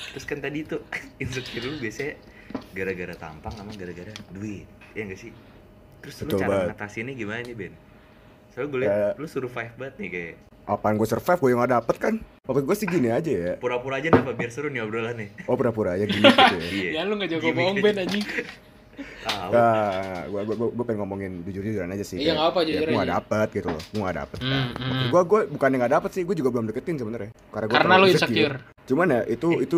terus 0.10 0.24
kan 0.24 0.38
tadi 0.38 0.60
tuh 0.62 0.84
insecure 1.24 1.64
lu 1.64 1.78
biasanya 1.78 2.20
gara-gara 2.72 3.16
tampang 3.16 3.54
sama 3.54 3.72
gara-gara 3.72 4.12
duit 4.30 4.68
ya 4.92 5.06
gak 5.06 5.16
sih 5.18 5.32
terus 6.00 6.20
lu 6.20 6.28
Betul 6.28 6.40
cara 6.42 6.50
banget. 6.52 6.68
ngatasinnya 6.70 7.14
gimana 7.16 7.42
nih 7.42 7.56
Ben 7.56 7.74
soalnya 8.50 8.68
gue 8.68 8.80
liat 8.82 8.92
Kayak- 8.92 9.16
lu 9.16 9.28
survive 9.30 9.74
banget 9.78 9.96
nih 9.98 10.10
kayak 10.10 10.36
apaan 10.70 10.96
gue 10.98 11.08
survive 11.10 11.40
gue 11.42 11.50
yang 11.54 11.62
gak 11.66 11.74
dapet 11.82 11.96
kan 11.98 12.14
Maksud 12.42 12.64
gue 12.68 12.76
sih 12.78 12.88
gini 12.90 13.10
aja 13.14 13.32
ya 13.32 13.54
pura-pura 13.58 13.98
aja 14.02 14.10
kenapa 14.10 14.34
biar 14.34 14.52
seru 14.54 14.68
nih 14.70 14.82
obrolannya 14.86 15.30
oh 15.46 15.56
pura-pura 15.56 15.96
aja 15.98 16.06
gini 16.06 16.26
gitu 16.26 16.56
ya 16.58 16.68
iya 16.78 16.90
Ya 16.98 17.02
lu 17.08 17.18
gak 17.18 17.30
jago 17.32 17.50
bohong 17.54 17.78
aja. 17.80 17.86
Ben 17.86 17.98
anjing. 18.02 18.26
tahu 19.22 19.50
Nah, 19.54 20.26
gue 20.30 20.42
gue 20.46 20.68
gue 20.78 20.86
pengen 20.86 21.00
ngomongin 21.02 21.32
jujur-jujuran 21.46 21.90
aja 21.90 22.06
sih. 22.06 22.22
Iya, 22.22 22.38
nggak 22.38 22.50
apa, 22.54 22.60
jujur 22.66 22.86
ya, 22.86 22.90
gue 22.92 23.00
gak 23.02 23.10
aja. 23.10 23.18
dapet 23.18 23.48
gitu 23.54 23.68
loh, 23.74 23.82
gue 23.82 24.02
gak 24.02 24.18
dapet. 24.22 24.38
Kan. 24.42 24.50
hmm. 24.52 24.82
Maksud 24.82 25.08
gue 25.10 25.22
gue 25.26 25.42
bukan 25.58 25.68
yang 25.74 25.82
gak 25.82 25.94
dapet 25.98 26.12
sih, 26.14 26.24
gue 26.26 26.36
juga 26.38 26.50
belum 26.54 26.66
deketin 26.70 26.96
sebenarnya. 27.02 27.30
Karena 27.50 27.66
gue 27.66 27.76
Karena 27.78 27.94
lu 27.98 28.06
insecure. 28.12 28.56
Cuman 28.86 29.08
ya 29.10 29.22
itu 29.26 29.50
itu 29.64 29.78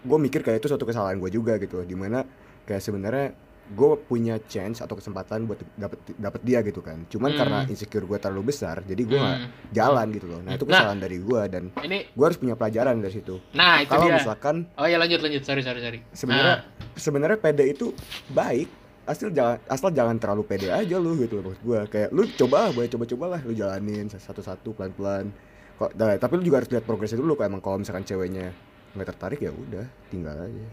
gue 0.00 0.18
mikir 0.20 0.40
kayak 0.46 0.58
itu 0.62 0.68
suatu 0.70 0.84
kesalahan 0.86 1.18
gue 1.18 1.30
juga 1.32 1.58
gitu, 1.58 1.82
di 1.82 1.96
mana 1.98 2.22
kayak 2.66 2.82
sebenarnya 2.82 3.26
gue 3.70 3.90
punya 4.02 4.42
chance 4.42 4.78
atau 4.78 4.92
kesempatan 4.92 5.46
buat 5.46 5.62
dapet 5.74 5.98
dapet 6.12 6.40
dia 6.42 6.58
gitu 6.60 6.78
kan. 6.78 7.06
Cuman 7.06 7.30
Hmm. 7.30 7.38
karena 7.38 7.58
insecure 7.64 8.02
gue 8.02 8.18
terlalu 8.18 8.50
besar, 8.50 8.82
jadi 8.82 8.98
gue 8.98 9.14
Hmm. 9.16 9.46
jalan 9.70 10.06
gitu 10.10 10.26
loh. 10.26 10.40
Nah 10.40 10.52
itu 10.52 10.64
Nah. 10.64 10.70
kesalahan 10.74 10.98
dari 10.98 11.18
gue 11.18 11.40
dan 11.46 11.62
Ini 11.72 11.98
gue 12.08 12.24
harus 12.24 12.36
punya 12.36 12.54
pelajaran 12.54 12.98
dari 12.98 13.14
situ. 13.14 13.38
nah 13.52 13.78
itu 13.78 13.88
Kalau 13.88 14.04
dia. 14.04 14.16
misalkan 14.16 14.66
Oh 14.74 14.84
ya 14.84 14.96
lanjut 14.96 15.20
lanjut, 15.20 15.42
sorry 15.42 15.62
sorry 15.62 15.78
sorry. 15.78 15.98
sebenarnya 16.10 16.56
Nah. 16.56 16.94
sebenarnya 16.94 17.38
pede 17.38 17.64
itu 17.68 17.94
baik 18.28 18.66
asal 19.02 19.30
jangan 19.30 19.58
asal 19.66 19.90
jangan 19.90 20.16
terlalu 20.16 20.42
pede 20.44 20.68
aja 20.68 20.96
lu 20.96 21.14
gitu 21.16 21.38
loh 21.38 21.50
maksud 21.50 21.62
gua 21.62 21.80
kayak 21.84 22.10
lu 22.10 22.26
coba 22.32 22.70
boleh 22.70 22.86
coba-coba 22.86 23.24
lah 23.28 23.40
lu 23.42 23.52
jalanin 23.52 24.06
satu-satu 24.06 24.70
pelan-pelan 24.72 25.34
kok 25.76 25.90
nah, 25.94 26.14
tapi 26.14 26.32
lu 26.36 26.42
juga 26.44 26.56
harus 26.58 26.70
lihat 26.70 26.84
progresnya 26.84 27.18
dulu 27.18 27.34
kok 27.34 27.42
emang 27.44 27.58
kalau 27.58 27.78
misalkan 27.78 28.02
ceweknya 28.02 28.54
nggak 28.90 29.08
tertarik 29.08 29.40
ya 29.40 29.50
udah 29.50 29.82
tinggal 30.08 30.34
aja 30.36 30.66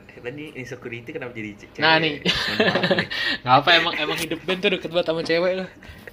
Tadi 0.00 0.44
insecurity 0.56 1.10
kenapa 1.12 1.32
jadi 1.36 1.50
ce- 1.58 1.70
cewek? 1.74 1.84
Nah, 1.84 1.96
nih. 2.00 2.14
Mohon 2.24 2.58
maaf 2.64 2.84
nih. 2.96 3.08
nggak 3.44 3.56
apa 3.60 3.70
emang 3.76 3.94
emang 3.98 4.18
hidup 4.18 4.40
Ben 4.46 4.58
tuh 4.58 4.70
deket 4.72 4.90
banget 4.90 5.06
sama 5.12 5.20
cewek 5.22 5.52
lo 5.58 5.66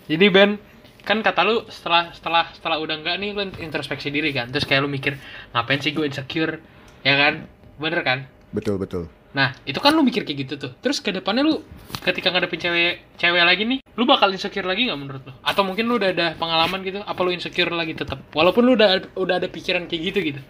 jadi 0.09 0.25
Ben 0.33 0.51
kan 1.00 1.24
kata 1.24 1.41
lu 1.48 1.63
setelah 1.71 2.12
setelah 2.13 2.43
setelah 2.53 2.77
udah 2.77 2.95
enggak 3.00 3.15
nih 3.17 3.31
lu 3.33 3.41
introspeksi 3.57 4.12
diri 4.12 4.29
kan. 4.36 4.51
Terus 4.51 4.65
kayak 4.67 4.83
lu 4.83 4.89
mikir 4.91 5.15
ngapain 5.55 5.79
sih 5.79 5.95
gue 5.95 6.05
insecure? 6.05 6.59
Ya 7.01 7.15
kan? 7.17 7.48
Bener 7.79 8.01
kan? 8.03 8.27
Betul 8.51 8.77
betul. 8.77 9.07
Nah 9.29 9.53
itu 9.63 9.77
kan 9.77 9.93
lu 9.93 10.01
mikir 10.01 10.25
kayak 10.25 10.45
gitu 10.45 10.53
tuh. 10.57 10.71
Terus 10.81 11.00
ke 11.01 11.13
depannya 11.13 11.45
lu 11.45 11.62
ketika 12.01 12.29
ngadepin 12.29 12.59
cewek 12.59 12.93
cewek 13.15 13.41
lagi 13.41 13.63
nih 13.65 13.79
lu 13.98 14.03
bakal 14.05 14.29
insecure 14.29 14.65
lagi 14.65 14.86
nggak 14.89 15.00
menurut 15.00 15.24
lu? 15.25 15.33
Atau 15.41 15.65
mungkin 15.65 15.86
lu 15.89 15.98
udah 15.98 16.09
ada 16.13 16.27
pengalaman 16.38 16.81
gitu 16.81 17.00
apa 17.01 17.19
lu 17.21 17.31
insecure 17.33 17.71
lagi 17.74 17.93
tetap 17.93 18.19
walaupun 18.33 18.65
lu 18.65 18.74
udah 18.77 19.13
udah 19.17 19.36
ada 19.39 19.48
pikiran 19.50 19.86
kayak 19.86 20.01
gitu 20.13 20.19
gitu 20.36 20.41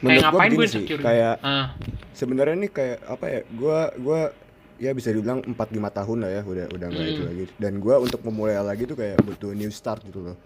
Menurut 0.00 0.18
gua 0.18 0.24
ngapain 0.26 0.50
gue 0.50 0.66
sih, 0.66 0.84
kayak 0.90 1.34
ah. 1.40 1.66
sebenarnya 2.12 2.56
nih 2.58 2.70
kayak 2.70 2.98
apa 3.06 3.24
ya 3.26 3.40
gua 3.50 3.78
gua 3.96 4.20
ya 4.76 4.90
bisa 4.90 5.08
dibilang 5.08 5.40
4 5.40 5.52
5 5.52 5.60
tahun 5.92 6.18
lah 6.18 6.30
ya 6.30 6.42
udah 6.42 6.66
udah 6.70 6.86
nggak 6.86 7.06
itu 7.06 7.20
Hmm. 7.20 7.30
lagi. 7.30 7.44
Dan 7.54 7.72
gua 7.78 7.96
untuk 7.98 8.20
memulai 8.22 8.56
lagi 8.56 8.84
tuh 8.84 8.94
kayak 8.94 9.20
butuh 9.20 9.52
new 9.52 9.68
start 9.68 10.00
gitu 10.02 10.20
loh. 10.22 10.36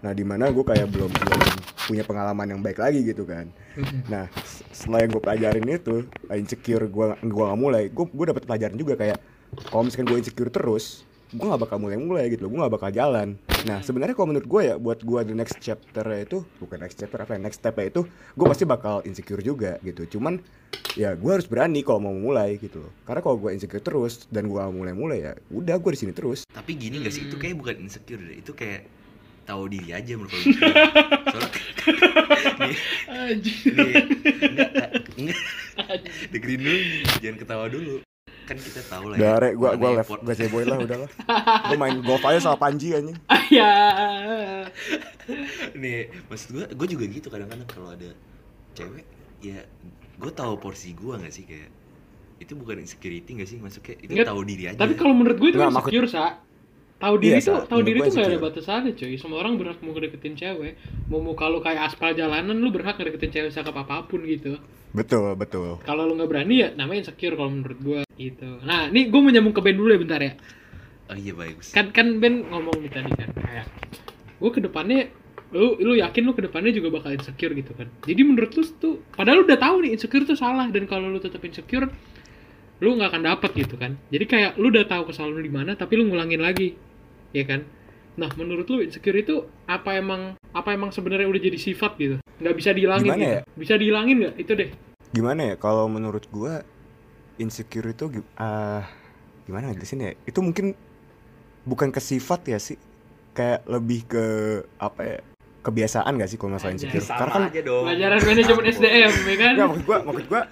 Nah 0.00 0.10
di 0.10 0.24
mana 0.24 0.48
gue 0.48 0.60
kayak 0.60 0.88
belum 0.88 1.06
belum 1.08 1.40
punya 1.84 2.02
pengalaman 2.02 2.48
yang 2.48 2.60
baik 2.60 2.74
lagi 2.76 3.04
gitu 3.04 3.22
kan. 3.22 3.46
Nah 4.08 4.26
s- 4.34 4.66
setelah 4.74 4.98
yang 5.00 5.10
gue 5.10 5.22
pelajarin 5.22 5.62
itu 5.64 5.96
insecure 6.28 6.84
gua 6.86 7.14
gua 7.22 7.44
nggak 7.48 7.60
mulai 7.60 7.84
gue 7.86 8.02
gue 8.04 8.26
dapet 8.26 8.42
pelajaran 8.42 8.74
juga 8.74 8.96
kayak 8.96 9.22
kalau 9.64 9.84
misalkan 9.84 10.08
gue 10.08 10.18
insecure 10.18 10.50
terus 10.50 11.06
gue 11.32 11.46
nggak 11.48 11.62
bakal 11.64 11.76
mulai 11.80 11.96
mulai 11.96 12.24
gitu 12.28 12.44
loh 12.44 12.50
gue 12.52 12.60
nggak 12.60 12.74
bakal 12.76 12.90
jalan 12.92 13.28
nah 13.64 13.80
sebenarnya 13.80 14.12
kalau 14.12 14.28
menurut 14.30 14.44
gue 14.44 14.62
ya 14.68 14.74
buat 14.76 15.00
gue 15.00 15.20
the 15.24 15.32
next 15.32 15.56
chapter 15.58 16.04
itu 16.12 16.44
bukan 16.60 16.78
next 16.78 17.00
chapter 17.00 17.18
apa 17.18 17.34
ya 17.34 17.40
next 17.40 17.58
step 17.58 17.76
itu 17.80 18.04
gue 18.06 18.46
pasti 18.46 18.64
bakal 18.64 19.00
insecure 19.02 19.40
juga 19.40 19.80
gitu 19.80 20.18
cuman 20.18 20.38
ya 20.92 21.16
gue 21.16 21.32
harus 21.32 21.48
berani 21.48 21.80
kalau 21.80 22.04
mau 22.04 22.12
mulai 22.12 22.60
gitu 22.60 22.84
loh 22.84 22.92
karena 23.04 23.20
kalau 23.24 23.36
gue 23.40 23.50
insecure 23.50 23.80
terus 23.80 24.28
dan 24.28 24.44
gue 24.44 24.60
mulai 24.68 24.92
mulai 24.92 25.18
ya 25.24 25.32
udah 25.48 25.80
gue 25.80 25.90
di 25.96 26.00
sini 26.04 26.12
terus 26.12 26.44
Tapi 26.52 26.76
gini 26.76 27.00
gak 27.00 27.10
sih? 27.10 27.26
Itu 27.26 27.40
Hmm. 27.40 27.42
kayak 27.42 27.56
bukan 27.58 27.74
insecure 27.80 28.22
deh. 28.22 28.36
Itu 28.38 28.52
kayak 28.54 28.86
tahu 29.42 29.66
diri 29.66 29.90
aja 29.90 30.12
menurut 30.14 30.30
gue. 30.30 30.42
Soalnya 31.32 31.50
nih, 32.62 32.76
nih, 33.66 33.94
enggak, 34.46 34.70
enggak, 35.18 35.40
dengerin 36.30 36.60
dulu. 36.60 36.78
Jangan 37.18 37.36
ketawa 37.40 37.66
dulu. 37.66 37.94
Kan 38.42 38.56
kita 38.58 38.80
tahu 38.84 39.04
lah 39.08 39.16
Dare 39.16 39.50
gue 39.52 39.64
mana 39.64 39.76
gue 39.76 39.88
yang 39.88 39.98
left 39.98 40.10
gue 40.18 40.34
ceboy 40.34 40.62
lah 40.64 40.78
udahlah 40.78 41.10
gue 41.70 41.76
main 41.76 41.96
golf 42.00 42.22
aja 42.22 42.38
sama 42.40 42.58
Panji 42.58 42.92
anjing 42.92 43.16
ya 43.56 43.72
nih 45.74 45.98
maksud 46.26 46.48
gue 46.52 46.64
gue 46.68 46.86
juga 46.88 47.04
gitu 47.06 47.28
kadang-kadang 47.28 47.68
kalau 47.68 47.88
ada 47.90 48.10
cewek 48.72 49.04
ya 49.38 49.62
gue 50.18 50.32
tahu 50.32 50.58
porsi 50.58 50.92
gue 50.92 51.14
nggak 51.14 51.32
sih 51.32 51.44
kayak 51.44 51.70
itu 52.38 52.52
bukan 52.54 52.82
insecurity 52.82 53.30
nggak 53.32 53.48
sih 53.48 53.58
maksudnya 53.58 53.94
itu 54.02 54.12
Nggak, 54.12 54.28
tahu 54.28 54.40
diri 54.42 54.64
aja 54.66 54.78
Tapi 54.78 54.94
kalau 54.98 55.14
menurut 55.14 55.38
gue 55.38 55.48
itu 55.48 55.58
Nggak, 55.58 55.72
maksud- 55.72 55.92
insecure, 55.94 56.10
Sa. 56.10 56.26
Tahu 56.98 57.18
diri 57.18 57.34
Iya, 57.34 57.42
tuh, 57.42 57.66
tahu 57.66 57.80
diri 57.82 57.98
tuh 57.98 58.14
gak 58.14 58.30
ada 58.30 58.38
batasannya, 58.38 58.94
cuy. 58.94 59.18
Semua 59.18 59.42
orang 59.42 59.58
berhak 59.58 59.82
mau 59.82 59.90
ngedeketin 59.90 60.38
cewek. 60.38 60.78
Mau 61.10 61.18
muka 61.18 61.50
lu 61.50 61.58
kayak 61.58 61.90
aspal 61.90 62.14
jalanan, 62.14 62.54
lu 62.54 62.70
berhak 62.70 62.94
ngedeketin 62.94 63.30
cewek 63.34 63.50
cakep 63.50 63.74
apa 63.74 64.06
pun 64.06 64.22
gitu. 64.22 64.54
Betul 64.92 65.32
betul 65.34 65.80
Kalau 65.84 66.04
lu 66.04 66.16
nggak 66.16 66.30
berani 66.30 66.54
ya 66.62 66.68
namanya 66.76 67.08
insecure 67.08 67.34
kalau 67.36 67.50
menurut 67.50 67.78
gue 67.80 68.00
gitu. 68.20 68.60
Nah, 68.62 68.92
ini 68.92 69.08
gue 69.08 69.20
mau 69.20 69.32
nyambung 69.32 69.56
ke 69.56 69.60
Ben 69.64 69.76
dulu 69.76 69.90
ya 69.90 70.00
bentar 70.00 70.20
ya. 70.20 70.32
oh 71.10 71.16
iya 71.18 71.32
bagus 71.34 71.72
Kan 71.72 71.90
kan 71.90 72.20
Ben 72.20 72.44
ngomong 72.46 72.76
nih 72.84 72.92
tadi 72.92 73.10
kan 73.16 73.30
kayak 73.32 73.66
gue 74.38 74.50
ke 74.52 74.60
depannya 74.60 75.08
lu 75.52 75.76
lu 75.80 75.92
yakin 76.00 76.22
lu 76.24 76.32
ke 76.32 76.44
depannya 76.44 76.72
juga 76.72 76.88
bakal 76.92 77.12
insecure 77.12 77.52
gitu 77.52 77.72
kan. 77.76 77.88
Jadi 78.04 78.20
menurut 78.24 78.52
lu 78.52 78.62
tuh 78.76 79.04
padahal 79.12 79.42
lu 79.42 79.44
udah 79.48 79.60
tahu 79.60 79.84
nih 79.84 79.90
insecure 79.96 80.24
tuh 80.24 80.36
salah 80.36 80.68
dan 80.68 80.84
kalau 80.88 81.08
lu 81.08 81.20
tetap 81.20 81.40
insecure 81.44 81.88
lu 82.82 82.98
nggak 82.98 83.14
akan 83.14 83.22
dapet 83.22 83.50
gitu 83.54 83.78
kan 83.78 83.94
jadi 84.10 84.24
kayak 84.26 84.52
lu 84.58 84.74
udah 84.74 84.82
tahu 84.90 85.06
kesalahan 85.06 85.38
lu 85.38 85.42
di 85.46 85.54
mana 85.54 85.78
tapi 85.78 85.94
lu 85.94 86.10
ngulangin 86.10 86.42
lagi 86.42 86.74
ya 87.30 87.46
kan 87.46 87.62
nah 88.18 88.26
menurut 88.34 88.66
lu 88.66 88.82
insecure 88.82 89.14
itu 89.14 89.46
apa 89.70 90.02
emang 90.02 90.34
apa 90.50 90.74
emang 90.74 90.90
sebenarnya 90.90 91.30
udah 91.30 91.40
jadi 91.40 91.58
sifat 91.62 91.94
gitu 92.02 92.16
nggak 92.42 92.56
bisa 92.58 92.70
dihilangin 92.74 93.06
Gimana 93.06 93.22
gitu. 93.22 93.32
ya? 93.32 93.42
bisa 93.54 93.74
dihilangin 93.78 94.16
nggak? 94.18 94.34
Itu 94.36 94.52
deh. 94.58 94.68
Gimana 95.14 95.40
ya? 95.52 95.54
Kalau 95.56 95.86
menurut 95.86 96.24
gua 96.28 96.66
insecure 97.38 97.88
itu 97.94 98.10
ah 98.36 98.84
gimana 99.46 99.70
ngejelasin 99.70 100.02
ya? 100.02 100.12
Itu 100.26 100.42
mungkin 100.42 100.74
bukan 101.62 101.94
ke 101.94 102.02
sifat 102.02 102.50
ya 102.50 102.58
sih. 102.58 102.76
Kayak 103.32 103.64
lebih 103.64 104.04
ke 104.04 104.24
apa 104.76 105.00
ya 105.06 105.18
kebiasaan 105.62 106.18
gak 106.18 106.28
sih 106.28 106.36
kalau 106.36 106.58
masalah 106.58 106.74
insecure? 106.74 107.00
Sama 107.00 107.18
karena 107.22 107.32
kan 107.32 107.42
aja 107.48 107.60
dong. 107.62 107.84
Pelajaran 107.86 108.20
manajemen. 108.26 108.64
SDM 108.66 109.12
ya 109.14 109.36
kan? 109.38 109.52
Enggak 109.54 109.68
maksud 109.70 109.84
gua 109.86 109.98
maksud 110.04 110.26
gua 110.28 110.42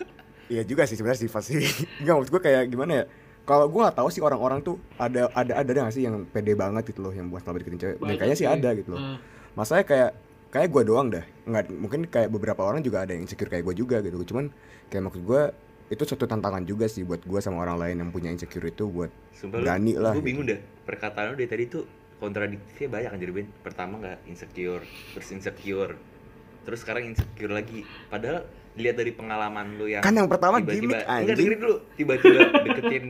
iya 0.51 0.63
juga 0.65 0.83
sih 0.87 0.97
sebenarnya 0.97 1.21
sifat 1.27 1.43
sih. 1.45 1.59
Enggak 2.01 2.15
maksud 2.17 2.31
gua 2.31 2.43
kayak 2.43 2.63
gimana 2.71 2.93
ya? 3.03 3.05
Kalau 3.45 3.67
gua 3.67 3.91
nggak 3.91 3.99
tahu 3.99 4.09
sih 4.15 4.23
orang-orang 4.23 4.63
tuh 4.63 4.79
ada 4.97 5.27
ada 5.35 5.53
ada 5.59 5.69
nggak 5.69 5.95
sih 5.95 6.07
yang 6.07 6.25
pede 6.31 6.55
banget 6.55 6.95
gitu 6.95 7.03
loh 7.03 7.13
yang 7.13 7.27
buat 7.29 7.43
selalu 7.43 7.67
deketin 7.67 7.81
cewek? 7.83 7.97
Banyak 7.99 8.17
kayaknya 8.23 8.39
sih. 8.39 8.47
ada 8.49 8.69
gitu 8.79 8.89
loh. 8.95 9.01
Ah. 9.03 9.19
masalahnya 9.59 9.87
kayak 9.91 10.11
kayak 10.51 10.69
gue 10.71 10.83
doang 10.87 11.09
dah. 11.11 11.25
Nggak 11.47 11.65
mungkin 11.73 12.01
kayak 12.07 12.29
beberapa 12.31 12.63
orang 12.67 12.83
juga 12.83 13.07
ada 13.07 13.15
yang 13.15 13.27
insecure 13.27 13.51
kayak 13.51 13.65
gue 13.67 13.75
juga 13.75 14.03
gitu. 14.03 14.19
Cuman 14.27 14.51
kayak 14.91 15.03
maksud 15.07 15.23
gue 15.23 15.43
itu 15.91 16.03
suatu 16.07 16.27
tantangan 16.31 16.63
juga 16.63 16.87
sih 16.87 17.03
buat 17.03 17.19
gue 17.27 17.41
sama 17.43 17.67
orang 17.67 17.75
lain 17.75 17.97
yang 17.99 18.11
punya 18.15 18.31
insecure 18.31 18.63
itu 18.63 18.87
buat 18.87 19.11
Sumpah 19.35 19.59
Berani 19.59 19.99
lah 19.99 20.15
gue 20.15 20.23
gitu. 20.23 20.27
bingung 20.31 20.47
dah 20.47 20.61
perkataan 20.87 21.35
lu 21.35 21.43
dari 21.43 21.51
tadi 21.51 21.65
tuh 21.67 21.83
kontradiktifnya 22.23 22.87
banyak 22.87 23.11
anjir 23.11 23.31
Ben 23.35 23.51
pertama 23.67 23.99
nggak 23.99 24.19
insecure 24.31 24.87
terus 24.87 25.29
insecure. 25.35 25.99
Terus 26.63 26.79
sekarang 26.87 27.11
insecure 27.11 27.51
lagi. 27.51 27.83
Padahal 28.07 28.47
dilihat 28.71 29.03
dari 29.03 29.11
pengalaman 29.11 29.75
lu 29.75 29.91
yang 29.91 29.99
kan 29.99 30.15
yang 30.15 30.31
pertama 30.31 30.63
tiba-tiba 30.63 31.03
enggak 31.03 31.37
dengerin 31.43 31.59
dulu. 31.59 31.77
Tiba-tiba 31.99 32.41
deketin 32.63 33.05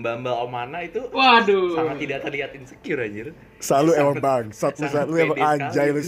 mbak-mbak 0.00 0.36
Omana 0.40 0.78
itu 0.88 1.04
waduh. 1.12 1.76
sangat 1.76 1.96
tidak 2.00 2.18
terlihat 2.24 2.50
insecure 2.56 3.00
anjir. 3.04 3.26
Selalu 3.60 3.90
emang 4.00 4.16
bang 4.24 4.44
satu 4.56 4.88
lu 5.12 5.16
emang 5.20 5.36
anjay 5.36 5.92
lu 5.92 6.00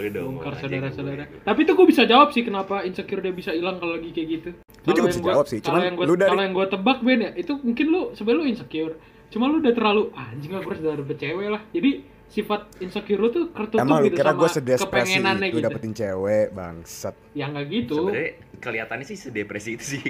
boleh 0.00 0.10
dong 0.10 0.26
bongkar 0.34 0.54
saudara-saudara. 0.56 1.24
Tapi 1.42 1.60
tuh 1.62 1.74
gue 1.74 1.86
bisa 1.86 2.02
jawab 2.02 2.28
sih 2.30 2.40
kenapa 2.40 2.80
insecure 2.82 3.20
dia 3.20 3.30
bisa 3.30 3.52
hilang 3.52 3.76
kalau 3.76 3.94
lagi 3.94 4.10
kayak 4.10 4.28
gitu. 4.32 4.50
Gua 4.50 4.64
juga 4.86 4.96
Kalau 4.96 5.06
bisa 5.06 5.20
gua- 5.20 5.32
jawab 5.36 5.46
sih, 5.46 5.58
kalau 5.60 5.68
cuman 5.68 5.80
yang 5.84 5.94
gua, 5.94 6.04
lu 6.04 6.14
dari- 6.14 6.30
kalau 6.30 6.42
yang 6.42 6.54
gue 6.54 6.66
tebak 6.66 6.98
Ben 7.00 7.20
ya 7.20 7.30
itu 7.34 7.52
mungkin 7.54 7.86
lu 7.86 8.00
sebenarnya 8.10 8.38
lu 8.38 8.46
insecure. 8.46 8.94
Cuma 9.28 9.44
lu 9.46 9.60
udah 9.60 9.70
terlalu 9.70 10.02
"Ah, 10.10 10.32
anjing 10.32 10.50
lah 10.50 10.60
gue 10.60 10.72
harus 10.72 10.82
dapet 10.82 11.16
cewek 11.16 11.46
lah. 11.46 11.62
Jadi 11.70 11.90
sifat 12.26 12.60
insecure 12.78 13.18
lu 13.18 13.28
tuh 13.28 13.44
tertutup 13.50 13.78
emang 13.78 14.00
lu 14.00 14.06
gitu 14.06 14.16
kira 14.16 14.30
sama 14.32 14.40
gue 14.40 14.50
kepengenannya 14.78 15.46
lu 15.46 15.52
gitu. 15.52 15.66
dapetin 15.66 15.92
cewek 15.92 16.46
bangsat. 16.50 17.14
Ya 17.32 17.44
nggak 17.46 17.66
gitu. 17.68 17.96
Sebenarnya 18.00 18.30
kelihatannya 18.56 19.04
sih 19.04 19.18
sedepresi 19.18 19.70
itu 19.76 19.84
sih. 19.92 20.02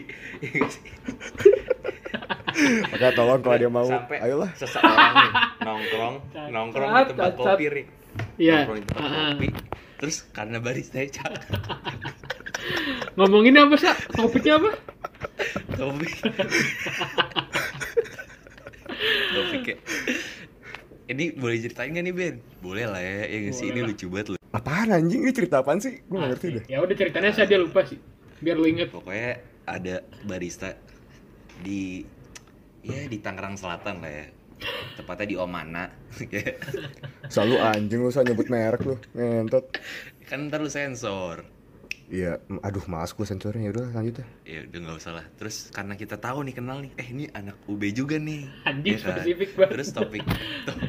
Makanya 2.87 3.13
tolong 3.15 3.41
kalau 3.41 3.57
dia 3.57 3.71
mau 3.71 3.87
sampai 3.87 4.19
ayolah. 4.21 4.51
seseorang 4.55 5.13
nih 5.15 5.31
nongkrong 5.61 6.15
nongkrong 6.51 6.91
di 6.91 7.05
tempat 7.11 7.33
kopi 7.35 7.65
Iya. 8.41 8.65
nongkrong 8.65 8.81
di 8.81 8.87
tempat 8.89 9.05
kopi. 9.05 9.49
Terus 10.01 10.17
karena 10.33 10.57
barista 10.65 10.97
cakep. 11.05 11.43
Ngomongin 13.21 13.61
apa 13.61 13.77
sih 13.77 13.93
topiknya 14.17 14.57
apa? 14.57 14.71
Topik. 15.77 16.13
Topik 19.31 19.61
kayak 19.65 19.81
ini 21.11 21.35
boleh 21.35 21.59
ceritain 21.59 21.91
gak 21.91 22.05
nih 22.07 22.15
Ben? 22.15 22.37
Boleh 22.63 22.87
lah 22.87 23.03
ya, 23.03 23.27
ya 23.27 23.37
nggak 23.43 23.55
sih? 23.57 23.67
Ini 23.75 23.81
lucu 23.83 24.07
banget 24.07 24.27
loh. 24.37 24.41
Apaan 24.55 24.95
anjing? 24.95 25.27
Ini 25.27 25.33
cerita 25.35 25.59
apaan 25.59 25.83
sih? 25.83 25.99
Gue 26.07 26.23
gak 26.23 26.39
ngerti 26.39 26.47
deh. 26.55 26.65
Ya 26.71 26.79
udah 26.79 26.95
ceritanya 26.95 27.31
saya 27.35 27.51
dia 27.51 27.59
lupa 27.59 27.83
sih. 27.83 27.99
Biar 28.39 28.57
lu 28.57 28.71
inget 28.71 28.89
Pokoknya 28.95 29.43
ada 29.67 30.07
barista 30.25 30.79
di 31.61 32.07
ya 32.81 33.05
di 33.05 33.19
Tangerang 33.21 33.59
Selatan 33.61 34.01
lah 34.01 34.09
ya 34.09 34.27
Tepatnya 34.93 35.27
di 35.27 35.37
Omana. 35.37 35.89
Selalu 37.33 37.57
anjing 37.59 38.01
lu 38.01 38.11
sa 38.11 38.21
nyebut 38.21 38.47
merek 38.47 38.83
lu. 38.83 38.97
Ngentot. 39.13 39.77
Kan 40.25 40.47
ntar 40.47 40.61
lu 40.61 40.69
sensor. 40.69 41.45
Iya 42.07 42.37
aduh 42.61 42.83
malas 42.85 43.11
gue 43.11 43.23
sensornya. 43.23 43.71
Udah 43.71 43.93
lanjut 43.93 44.19
deh 44.19 44.29
ya 44.45 44.61
udah 44.65 44.79
nggak 44.81 44.97
usah 44.99 45.13
lah. 45.15 45.27
Terus 45.33 45.71
karena 45.71 45.95
kita 45.95 46.17
tahu 46.17 46.43
nih 46.43 46.55
kenal 46.55 46.81
nih 46.81 46.91
eh 46.97 47.07
ini 47.09 47.25
anak 47.31 47.55
UB 47.65 47.83
juga 47.91 48.17
nih. 48.17 48.51
Anjing, 48.65 48.93
Ya 48.93 49.01
kan? 49.01 49.15
spesifik 49.17 49.51
banget. 49.55 49.71
terus 49.73 49.89
topik 49.91 50.23
to- 50.67 50.81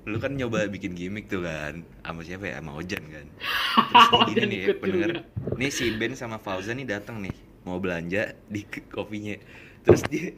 lu 0.00 0.16
kan 0.16 0.32
nyoba 0.32 0.64
bikin 0.66 0.96
gimmick 0.96 1.28
tuh 1.28 1.44
kan 1.44 1.84
sama 2.00 2.22
siapa 2.22 2.46
ya? 2.46 2.58
Sama 2.58 2.72
Ojan 2.72 3.04
kan. 3.04 3.26
Terus 3.28 4.06
gini 4.30 4.38
Ojan 4.38 4.48
nih 4.48 4.58
ya, 4.60 4.66
pendengar. 4.74 5.10
nih 5.56 5.70
si 5.70 5.84
Ben 5.92 6.14
sama 6.14 6.38
Fauzan 6.38 6.78
nih 6.78 6.88
datang 6.88 7.20
nih 7.20 7.34
mau 7.60 7.76
belanja 7.76 8.32
di 8.46 8.62
kopinya. 8.86 9.34
Terus 9.82 10.00
dia 10.06 10.32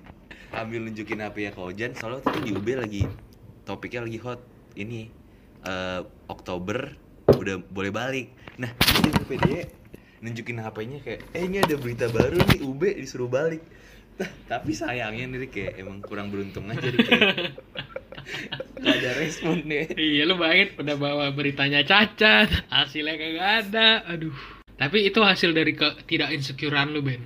ambil 0.53 0.89
nunjukin 0.89 1.21
HP 1.25 1.37
ya 1.49 1.51
ke 1.51 1.61
Ojan 1.61 1.93
soalnya 1.97 2.29
tadi 2.29 2.49
di 2.49 2.51
UB 2.53 2.69
lagi 2.77 3.03
topiknya 3.65 4.05
lagi 4.05 4.19
hot 4.21 4.41
ini 4.77 5.09
eh, 5.65 6.01
Oktober 6.29 6.93
udah 7.29 7.57
boleh 7.73 7.93
balik 7.93 8.29
nah 8.61 8.69
ke 8.77 9.25
PD 9.27 9.49
nunjukin 10.23 10.63
HP-nya 10.63 10.99
kayak 11.03 11.21
eh 11.35 11.43
ini 11.43 11.59
ada 11.59 11.75
berita 11.75 12.07
baru 12.13 12.39
nih 12.39 12.61
UB 12.63 12.83
disuruh 13.01 13.27
balik 13.27 13.65
tapi 14.47 14.71
sayangnya 14.77 15.25
nih 15.35 15.51
kayak 15.51 15.73
emang 15.83 15.99
kurang 16.05 16.31
beruntung 16.31 16.69
aja 16.71 16.85
nih 16.85 17.01
kayak 17.03 17.57
nggak 18.83 18.97
ada 19.03 19.11
respon 19.19 19.67
deh 19.67 19.87
Iya 19.95 20.23
lu 20.31 20.39
bayangin 20.39 20.69
udah 20.79 20.97
bawa 20.99 21.27
beritanya 21.35 21.83
cacat, 21.83 22.51
hasilnya 22.71 23.15
kagak 23.19 23.49
ada. 23.67 23.89
Aduh. 24.11 24.35
Tapi 24.79 25.07
itu 25.07 25.23
hasil 25.23 25.55
dari 25.55 25.75
ke 25.79 26.07
tidak 26.11 26.35
insecurean 26.35 26.91
lu, 26.91 27.03
Ben. 27.03 27.23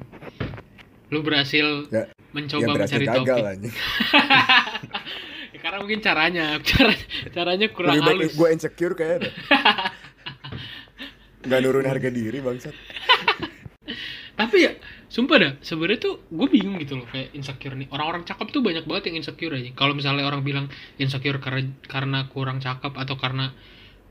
Lu 1.10 1.22
berhasil 1.22 1.86
Ya, 1.88 2.10
mencoba 2.34 2.62
yang 2.66 2.74
berhasil 2.74 2.98
mencari 2.98 3.06
gagal 3.06 3.38
topik. 3.38 3.72
Ya, 5.56 5.58
karena 5.64 5.78
mungkin 5.80 6.00
caranya, 6.04 6.46
cara 6.68 6.92
caranya 7.32 7.66
kurang 7.72 7.96
Lebih 7.96 8.28
halus. 8.28 8.32
gue 8.36 8.48
insecure 8.52 8.92
kayaknya. 8.92 9.32
Gak 11.46 11.60
nurun 11.64 11.88
harga 11.88 12.12
diri 12.12 12.44
bangsat. 12.44 12.76
Tapi 14.40 14.56
ya, 14.68 14.76
sumpah 15.08 15.36
dah, 15.40 15.52
sebenarnya 15.64 15.96
tuh 15.96 16.14
gue 16.28 16.48
bingung 16.52 16.76
gitu 16.76 17.00
loh 17.00 17.08
kayak 17.08 17.32
insecure 17.32 17.72
nih. 17.72 17.88
Orang-orang 17.88 18.28
cakep 18.28 18.52
tuh 18.52 18.60
banyak 18.60 18.84
banget 18.84 19.08
yang 19.08 19.24
insecure 19.24 19.54
aja. 19.56 19.72
Kalau 19.72 19.96
misalnya 19.96 20.28
orang 20.28 20.44
bilang 20.44 20.68
insecure 21.00 21.40
karena 21.40 21.72
karena 21.88 22.28
kurang 22.28 22.60
cakep 22.60 22.92
atau 22.92 23.16
karena 23.16 23.56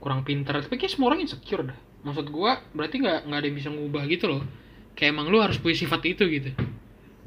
kurang 0.02 0.25
pintar, 0.25 0.66
tapi 0.66 0.82
kayak 0.82 0.98
semua 0.98 1.14
orang 1.14 1.22
insecure 1.30 1.62
dah. 1.62 1.78
Maksud 2.10 2.34
gue 2.34 2.52
berarti 2.74 2.96
nggak 3.06 3.30
nggak 3.30 3.38
ada 3.38 3.46
yang 3.46 3.58
bisa 3.58 3.70
ngubah 3.70 4.04
gitu 4.10 4.25
loh. 4.34 4.42
Kayak 4.98 5.14
emang 5.14 5.30
lu 5.30 5.38
harus 5.46 5.62
punya 5.62 5.78
sifat 5.78 6.02
itu 6.10 6.25
gitu. 6.25 6.50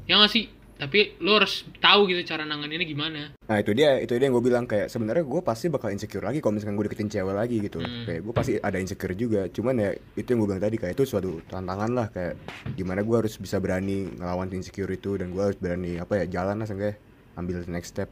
Ya 0.09 0.17
nggak 0.17 0.33
sih? 0.33 0.49
Tapi 0.79 1.19
lu 1.19 1.35
harus 1.35 1.67
tahu 1.83 2.07
gitu 2.07 2.23
cara 2.23 2.47
nanganinnya 2.47 2.87
gimana. 2.87 3.35
Nah 3.35 3.57
itu 3.59 3.75
dia, 3.75 3.99
itu 3.99 4.15
dia 4.15 4.31
yang 4.31 4.33
gue 4.39 4.47
bilang 4.47 4.63
kayak 4.63 4.87
sebenarnya 4.87 5.27
gue 5.27 5.41
pasti 5.43 5.67
bakal 5.67 5.91
insecure 5.91 6.23
lagi 6.23 6.39
kalau 6.39 6.55
misalkan 6.55 6.79
gue 6.79 6.87
deketin 6.87 7.11
cewek 7.11 7.35
lagi 7.35 7.59
gitu. 7.59 7.83
Hmm. 7.83 8.07
Kayak 8.07 8.21
gue 8.23 8.33
pasti 8.33 8.53
ada 8.63 8.79
insecure 8.79 9.11
juga. 9.13 9.51
Cuman 9.51 9.75
ya 9.75 9.91
itu 10.15 10.27
yang 10.31 10.39
gue 10.39 10.47
bilang 10.55 10.63
tadi 10.63 10.79
kayak 10.79 10.95
itu 10.95 11.03
suatu 11.03 11.43
tantangan 11.51 11.91
lah 11.91 12.07
kayak 12.09 12.39
gimana 12.79 13.03
gue 13.03 13.11
harus 13.11 13.35
bisa 13.35 13.59
berani 13.59 14.07
ngelawan 14.17 14.47
insecure 14.55 14.87
itu 14.89 15.19
dan 15.19 15.35
gue 15.35 15.43
harus 15.51 15.59
berani 15.59 15.99
apa 15.99 16.23
ya 16.23 16.41
jalan 16.41 16.63
lah 16.63 16.65
seenggaknya 16.65 16.95
ambil 17.37 17.61
next 17.69 17.93
step. 17.93 18.09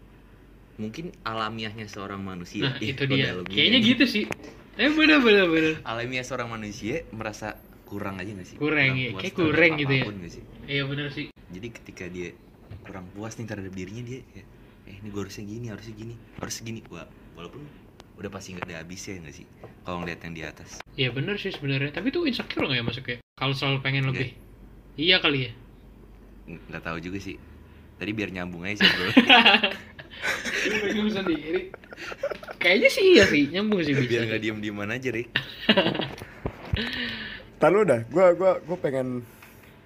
mungkin 0.77 1.09
alamiahnya 1.25 1.89
seorang 1.89 2.21
manusia 2.21 2.69
Nah 2.69 2.77
itu 2.77 3.09
dia. 3.09 3.33
Kayaknya 3.49 3.79
aja. 3.81 3.89
gitu 3.89 4.05
sih. 4.05 4.23
Eh 4.77 4.93
bener 4.93 5.17
bener 5.25 5.49
bener. 5.49 5.73
alamiah 5.81 6.21
seorang 6.21 6.53
manusia 6.53 7.01
merasa 7.09 7.57
kurang 7.87 8.15
aja 8.17 8.29
gak 8.29 8.45
sih 8.45 8.57
Kurang, 8.57 8.93
iya. 8.93 9.09
puas 9.09 9.21
Kayak 9.23 9.35
kurang 9.35 9.71
gitu 9.75 9.93
ya. 9.93 10.03
nggak 10.05 10.31
sih 10.31 10.43
Iya 10.67 10.83
bener 10.83 11.07
sih. 11.09 11.25
jadi 11.47 11.67
ketika 11.71 12.05
dia 12.05 12.29
kurang 12.83 13.07
puas 13.11 13.33
nih 13.33 13.47
terhadap 13.47 13.71
dirinya 13.71 14.03
dia 14.03 14.19
kayak 14.27 14.47
eh 14.85 14.95
ini 14.97 15.07
gue 15.07 15.21
harusnya 15.21 15.43
gini 15.43 15.65
harusnya 15.67 15.95
gini 15.95 16.13
harus 16.37 16.55
gini 16.59 16.79
Wah, 16.87 17.07
walaupun 17.33 17.63
udah 18.15 18.29
pasti 18.29 18.51
nggak 18.51 18.65
ada 18.65 18.81
habisnya 18.81 19.19
nggak 19.19 19.35
sih 19.35 19.45
kalau 19.81 20.01
ngeliat 20.01 20.19
yang 20.21 20.33
di 20.33 20.43
atas 20.43 20.69
Iya 20.93 21.13
bener 21.13 21.37
sih 21.37 21.53
sebenarnya. 21.53 21.93
Tapi 21.93 22.09
tuh 22.09 22.25
insecure 22.25 22.65
nggak 22.65 22.73
ya 22.73 22.83
masuknya? 22.83 23.17
Kalau 23.31 23.53
selalu 23.53 23.77
pengen 23.79 24.01
Nggak. 24.03 24.17
lebih. 24.17 24.29
Iya 24.97 25.21
kali 25.21 25.39
ya. 25.45 25.51
Nggak 26.49 26.81
tahu 26.81 26.97
juga 26.97 27.19
sih 27.19 27.37
tadi 27.95 28.11
biar 28.11 28.29
nyambung 28.31 28.65
aja 28.65 28.77
sih 28.77 28.89
bro 28.89 29.09
sendiri. 31.07 31.69
Kayaknya 32.57 32.89
sih 32.89 33.05
iya 33.11 33.23
sih, 33.23 33.43
nyambung 33.47 33.79
sih 33.79 33.93
bisa. 33.93 34.09
biar 34.09 34.23
nggak 34.27 34.41
diem 34.41 34.57
dieman 34.57 34.89
aja 34.89 35.09
Rick 35.09 35.29
Ntar 37.57 37.69
lu 37.73 37.81
dah, 37.81 38.05
gue 38.05 38.25
gua, 38.37 38.61
gua 38.61 38.77
pengen 38.77 39.25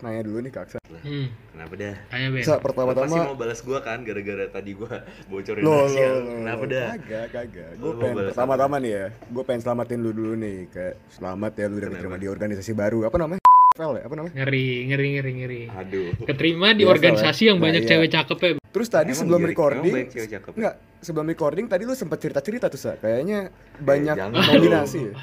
nanya 0.01 0.27
dulu 0.27 0.43
nih 0.43 0.51
ke 0.51 0.59
Aksa. 0.59 0.79
Hmm, 1.01 1.31
kenapa 1.55 1.73
dah 1.79 1.95
tanya 2.11 2.27
Ben. 2.35 2.41
Sa, 2.43 2.51
Lo 2.51 2.57
pasti 2.59 2.65
pertama-tama 2.67 3.15
mau 3.31 3.37
balas 3.37 3.59
gua 3.63 3.79
kan 3.79 4.03
gara-gara 4.03 4.45
tadi 4.51 4.71
gua 4.75 4.91
bocorin 5.31 5.61
Lo, 5.63 5.71
rahasia 5.87 6.03
lo, 6.03 6.11
lo. 6.11 6.19
lo, 6.19 6.31
kenapa 6.41 6.63
dah 6.67 6.85
Kagak, 6.99 7.25
kagak. 7.31 7.71
Gue 7.79 7.91
pengen 7.95 8.15
pertama-tama 8.27 8.75
nih 8.83 8.91
ya. 8.91 9.05
Gue 9.31 9.43
pengen 9.47 9.61
selamatin 9.61 9.99
lu 10.03 10.11
dulu 10.11 10.33
nih. 10.35 10.57
Kayak 10.67 10.95
selamat 11.15 11.51
ya 11.55 11.65
lu 11.71 11.75
udah 11.79 11.89
diterima 11.89 12.17
di 12.19 12.27
organisasi 12.27 12.71
baru. 12.75 12.99
Apa 13.07 13.17
namanya? 13.17 13.40
Fel 13.71 13.91
ya? 13.95 14.03
Apa 14.03 14.13
namanya? 14.13 14.33
Ngeri, 14.35 14.67
ngeri, 14.85 15.07
ngeri, 15.15 15.31
ngeri. 15.33 15.61
aduh 15.71 16.11
Keterima 16.21 16.75
di 16.75 16.83
Biasa 16.83 16.91
organisasi 16.91 17.41
lah. 17.41 17.47
yang 17.47 17.57
Nah, 17.57 17.65
banyak 17.65 17.81
iya. 17.81 17.89
cewek 17.89 18.09
cakep 18.11 18.37
ya. 18.37 18.49
Terus 18.71 18.87
tadi 18.87 19.07
Emang 19.07 19.19
sebelum 19.19 19.41
iya, 19.41 19.49
recording, 19.49 19.93
cakep? 20.07 20.51
enggak, 20.55 20.73
sebelum 20.99 21.25
recording 21.25 21.65
tadi 21.67 21.83
lu 21.83 21.91
sempat 21.91 22.17
cerita-cerita 22.19 22.65
tuh, 22.67 22.79
Sa. 22.79 22.95
Kayaknya 22.95 23.51
banyak 23.77 24.15
jangan 24.15 24.39
nominasi. 24.39 24.99
ya. 25.01 25.13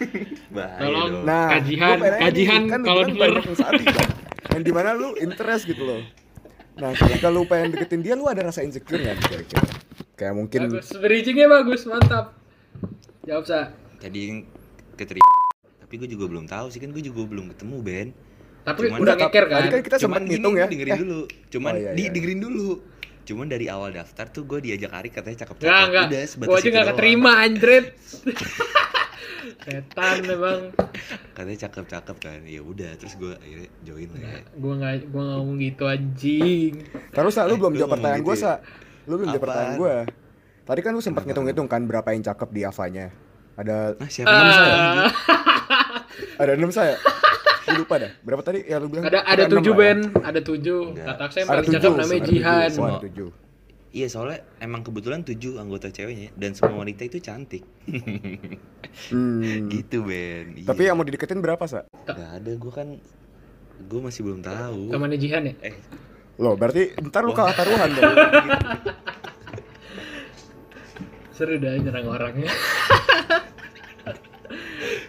bahaya 0.54 0.80
Tolong. 0.80 1.12
Nah, 1.24 1.48
kajihan 1.54 1.96
nih, 1.96 2.68
kan 2.68 2.80
kalau 2.84 3.02
bilang 3.04 3.32
denger. 3.36 3.52
yang 3.52 3.96
kan. 4.44 4.60
Di 4.60 4.72
mana 4.72 4.88
lu 4.92 5.08
interest 5.16 5.64
gitu 5.64 5.82
loh. 5.82 6.00
Nah, 6.76 6.92
ketika 6.92 7.28
lu 7.28 7.44
pengen 7.44 7.72
deketin 7.72 8.00
dia, 8.00 8.16
lu 8.16 8.24
ada 8.24 8.40
rasa 8.42 8.60
insecure 8.60 8.96
nggak 8.96 9.16
kira-kira? 9.22 9.64
Kayak 10.14 10.34
mungkin 10.36 10.60
Bagus, 10.68 10.92
bridgingnya 10.94 11.48
bagus, 11.48 11.84
mantap. 11.84 12.36
Jawab 13.24 13.44
sa. 13.44 13.72
jadi 13.96 14.44
keterima 14.94 15.24
tapi 15.90 15.98
gue 15.98 16.08
juga 16.08 16.30
belum 16.30 16.46
tahu 16.46 16.70
sih 16.70 16.78
kan 16.78 16.86
gue 16.88 17.02
juga 17.02 17.26
belum 17.26 17.50
ketemu 17.50 17.76
Ben 17.82 18.08
Tapi 18.62 18.78
Cuman- 18.86 19.00
udah 19.02 19.14
ngeker 19.18 19.44
kan? 19.44 19.62
kan 19.66 19.80
kita 19.82 19.96
cuman 19.98 19.98
sempat 19.98 20.22
ngitung 20.30 20.54
ya. 20.54 20.66
dengerin 20.68 20.86
Eh, 20.88 20.98
dulu 21.00 21.20
cuman 21.50 21.72
Oh, 21.72 21.78
iya, 21.80 21.90
di 21.90 22.02
iya. 22.04 22.10
dengerin 22.12 22.40
dulu 22.40 22.68
cuman 23.20 23.46
dari 23.48 23.66
awal 23.66 23.90
daftar 23.90 24.26
tuh 24.28 24.42
gue 24.44 24.58
diajak 24.60 24.90
Arik 24.92 25.12
katanya 25.12 25.38
cakep 25.40 25.56
cakep 25.58 25.66
enggak. 25.84 26.04
udah 26.06 26.22
sebatas 26.24 26.46
Gua 26.46 26.56
aja 26.56 26.70
doang. 26.70 26.86
keterima. 26.88 27.32
Setan 29.60 30.16
memang. 30.22 30.60
katanya 31.32 31.58
cakep 31.60 31.84
cakep 31.88 32.16
kan 32.18 32.38
ya 32.44 32.60
udah 32.60 32.90
terus 32.94 33.16
gue 33.16 33.34
akhirnya 33.34 33.66
join 33.82 34.08
lah 34.10 34.20
ya 34.20 34.40
Gua 34.54 34.72
enggak 34.76 34.94
gua 35.08 35.22
enggak 35.22 35.38
ngomong 35.38 35.58
gitu 35.58 35.84
anjing. 35.84 36.72
Terus 37.10 37.32
Sa, 37.32 37.42
lu 37.44 37.54
belum 37.56 37.72
Lu 37.72 37.78
jawab 37.78 37.90
ngomong 37.90 37.98
pertanyaan 37.98 38.20
gitu 38.20 38.28
gue, 38.28 38.36
ya? 38.36 38.40
Sa. 38.40 38.52
Lu 39.02 39.14
belum 39.16 39.28
jawab 39.30 39.42
pertanyaan 39.42 39.74
gue. 39.76 39.94
Tadi 40.62 40.80
kan 40.80 40.92
lu 40.92 41.00
sempat 41.00 41.22
ngitung-ngitung 41.24 41.66
kan 41.66 41.82
berapa 41.82 42.08
yang 42.10 42.22
cakep 42.22 42.48
di 42.48 42.62
Avanya. 42.62 43.06
Ada 43.56 43.76
nah 43.96 44.06
siapa 44.06 44.30
Ah. 44.30 45.10
Ada 46.40 46.52
enam 46.54 46.70
saya. 46.70 46.96
Lu 47.68 47.84
lupa 47.84 47.94
dah. 47.96 48.10
Berapa 48.18 48.40
tadi? 48.40 48.64
Ya 48.64 48.76
lu 48.76 48.88
bilang. 48.88 49.04
Ada 49.04 49.20
ada 49.22 49.44
tujuh 49.46 49.70
ya. 49.70 49.78
Ben, 49.78 49.98
ada 50.18 50.40
tujuh. 50.40 50.80
Enggak. 50.90 51.06
Kata 51.06 51.24
saya 51.26 51.38
yang 51.38 51.46
Ada 51.46 51.54
paling 51.54 51.68
tujuh. 51.68 51.78
cakep 51.78 52.00
namanya. 52.00 52.22
Jihan. 52.24 52.70
Oh, 52.74 52.86
ada 52.88 53.00
tujuh. 53.02 53.30
iya 53.90 54.06
soalnya 54.06 54.38
emang 54.56 54.80
kebetulan 54.80 55.20
tujuh 55.20 55.58
anggota 55.58 55.86
ceweknya 55.88 56.30
dan 56.32 56.54
semua 56.54 56.78
wanita 56.78 57.02
itu 57.02 57.18
cantik 57.18 57.66
Hmm. 59.10 59.66
gitu 59.68 60.02
Ben 60.02 60.54
Iya. 60.54 60.62
Tapi 60.64 60.80
yang 60.84 60.94
mau 60.94 61.02
dideketin 61.02 61.38
berapa, 61.38 61.58
Sa? 61.64 61.90
nggak 62.04 62.30
ada 62.36 62.52
gue 62.52 62.70
kan 62.70 62.86
gue 63.80 64.00
masih 64.00 64.22
belum 64.22 64.40
tahu 64.40 64.94
Temannya 64.94 65.18
Jihan 65.18 65.42
ya? 65.44 65.54
eh 65.64 65.74
Loh, 66.38 66.54
berarti 66.54 66.94
ntar 67.02 67.20
lu 67.20 67.32
kalah 67.32 67.50
taruhan 67.50 67.90
dong. 67.90 68.14
Seru 71.32 71.56
dah 71.56 71.74
nyerang 71.74 72.06
orangnya. 72.06 72.46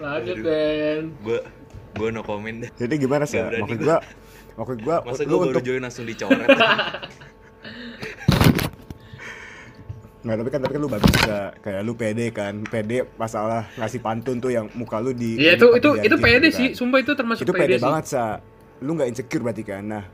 Lanjut 0.02 0.36
Ben. 0.42 1.02
gue 1.20 1.40
gue 1.94 2.08
no 2.10 2.22
comment 2.22 2.58
dah 2.58 2.70
Jadi 2.76 2.94
gimana 2.98 3.24
sih? 3.24 3.38
Berani 3.38 3.62
Maksud 3.64 3.80
gua. 3.80 3.98
gua 3.98 4.00
maksud 4.58 4.78
gua 4.82 4.98
masa 5.04 5.22
lu 5.22 5.28
gue 5.28 5.38
baru 5.38 5.50
untuk 5.52 5.64
join 5.64 5.80
langsung 5.80 6.04
dicoret 6.04 6.48
Nggak, 10.22 10.38
tapi 10.38 10.50
kan 10.50 10.60
tapi 10.62 10.72
kan 10.72 10.82
lu 10.82 10.90
bagus 10.92 11.10
bisa 11.12 11.38
kayak 11.58 11.82
lu 11.82 11.94
pede 11.96 12.30
kan. 12.30 12.62
Pede 12.64 13.10
masalah 13.16 13.66
ngasih 13.74 13.98
pantun 14.00 14.38
tuh 14.38 14.50
yang 14.50 14.70
muka 14.72 15.02
lu 15.02 15.14
di 15.14 15.34
Iya 15.36 15.58
itu 15.58 15.66
itu 15.74 15.90
itu 16.00 16.16
pede 16.16 16.46
gitu 16.46 16.50
sih, 16.54 16.68
kan. 16.68 16.78
sumpah 16.78 17.00
itu 17.00 17.12
termasuk 17.12 17.42
Itu 17.42 17.54
pede 17.56 17.76
sih. 17.76 17.82
banget, 17.82 18.04
Sa. 18.08 18.38
Lu 18.80 18.94
nggak 18.94 19.10
insecure 19.10 19.42
berarti 19.42 19.64
kan. 19.64 19.82
Nah, 19.84 20.06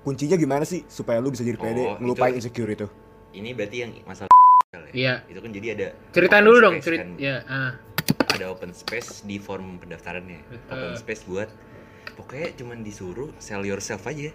kuncinya 0.00 0.34
gimana 0.34 0.62
sih 0.62 0.86
supaya 0.86 1.18
lu 1.18 1.28
bisa 1.28 1.42
jadi 1.42 1.58
pede 1.58 1.82
Oh, 1.82 1.98
ngelupain 1.98 2.30
itu- 2.32 2.38
insecure 2.40 2.70
itu? 2.70 2.86
ini 3.32 3.50
berarti 3.52 3.76
yang 3.76 3.90
masalah 4.02 4.30
ya? 4.70 4.78
Iya. 4.94 5.14
itu 5.26 5.38
kan 5.40 5.50
jadi 5.50 5.66
ada 5.74 5.86
Ceritain 6.08 6.40
dulu 6.40 6.58
dong, 6.62 6.74
cerit. 6.78 6.98
kan. 7.00 7.08
Ya, 7.16 7.36
ah. 7.44 7.70
Ada 8.28 8.48
open 8.48 8.70
space 8.70 9.22
di 9.22 9.36
form 9.36 9.78
pendaftarannya. 9.78 10.40
Betul. 10.46 10.72
open 10.72 10.94
space 10.94 11.22
buat 11.24 11.48
pokoknya 12.14 12.48
cuman 12.56 12.80
disuruh 12.80 13.30
sell 13.36 13.62
yourself 13.62 14.04
aja. 14.04 14.32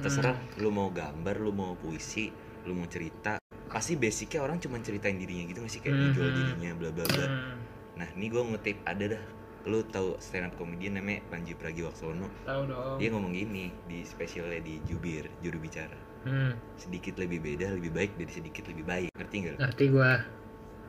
Terserah 0.00 0.34
lu 0.58 0.68
mau 0.68 0.88
gambar 0.88 1.36
lu 1.36 1.50
mau 1.50 1.74
puisi 1.74 2.30
lu 2.64 2.72
mau 2.72 2.86
cerita. 2.86 3.36
Pasti 3.66 3.94
basicnya 3.94 4.40
orang 4.40 4.56
cuman 4.56 4.80
ceritain 4.80 5.14
dirinya 5.14 5.44
gitu 5.44 5.58
gak 5.60 5.68
sih? 5.68 5.80
Kayak 5.80 5.96
dijual 6.08 6.28
Mhm. 6.28 6.36
dirinya 6.36 6.70
bla 6.74 6.90
bla 6.90 7.04
bla. 7.04 7.26
Hmm, 7.26 7.56
nah 7.94 8.08
ini 8.12 8.26
gue 8.28 8.42
ngutip 8.42 8.76
ada 8.84 9.04
dah. 9.10 9.22
Lu 9.64 9.80
tahu 9.82 10.20
stand 10.20 10.44
up 10.44 10.54
comedian 10.54 10.94
namanya 10.94 11.24
Panji 11.26 11.56
Pragiwaksono? 11.56 12.28
Tahu 12.44 12.62
dong. 12.68 12.96
dia 12.96 13.08
ngomong 13.08 13.32
gini 13.32 13.72
di 13.84 14.04
spesialnya 14.04 14.60
di 14.60 14.78
Jubir 14.84 15.26
juru 15.40 15.58
bicara. 15.58 15.96
Hmm, 16.22 16.52
sedikit 16.74 17.16
lebih 17.18 17.40
beda 17.40 17.72
lebih 17.72 17.90
baik 17.90 18.12
dari 18.14 18.28
sedikit 18.30 18.64
lebih 18.66 18.84
baik. 18.84 19.08
Ngerti 19.12 19.36
nggak 19.40 19.56
ngerti 19.58 19.84
gua. 19.88 20.12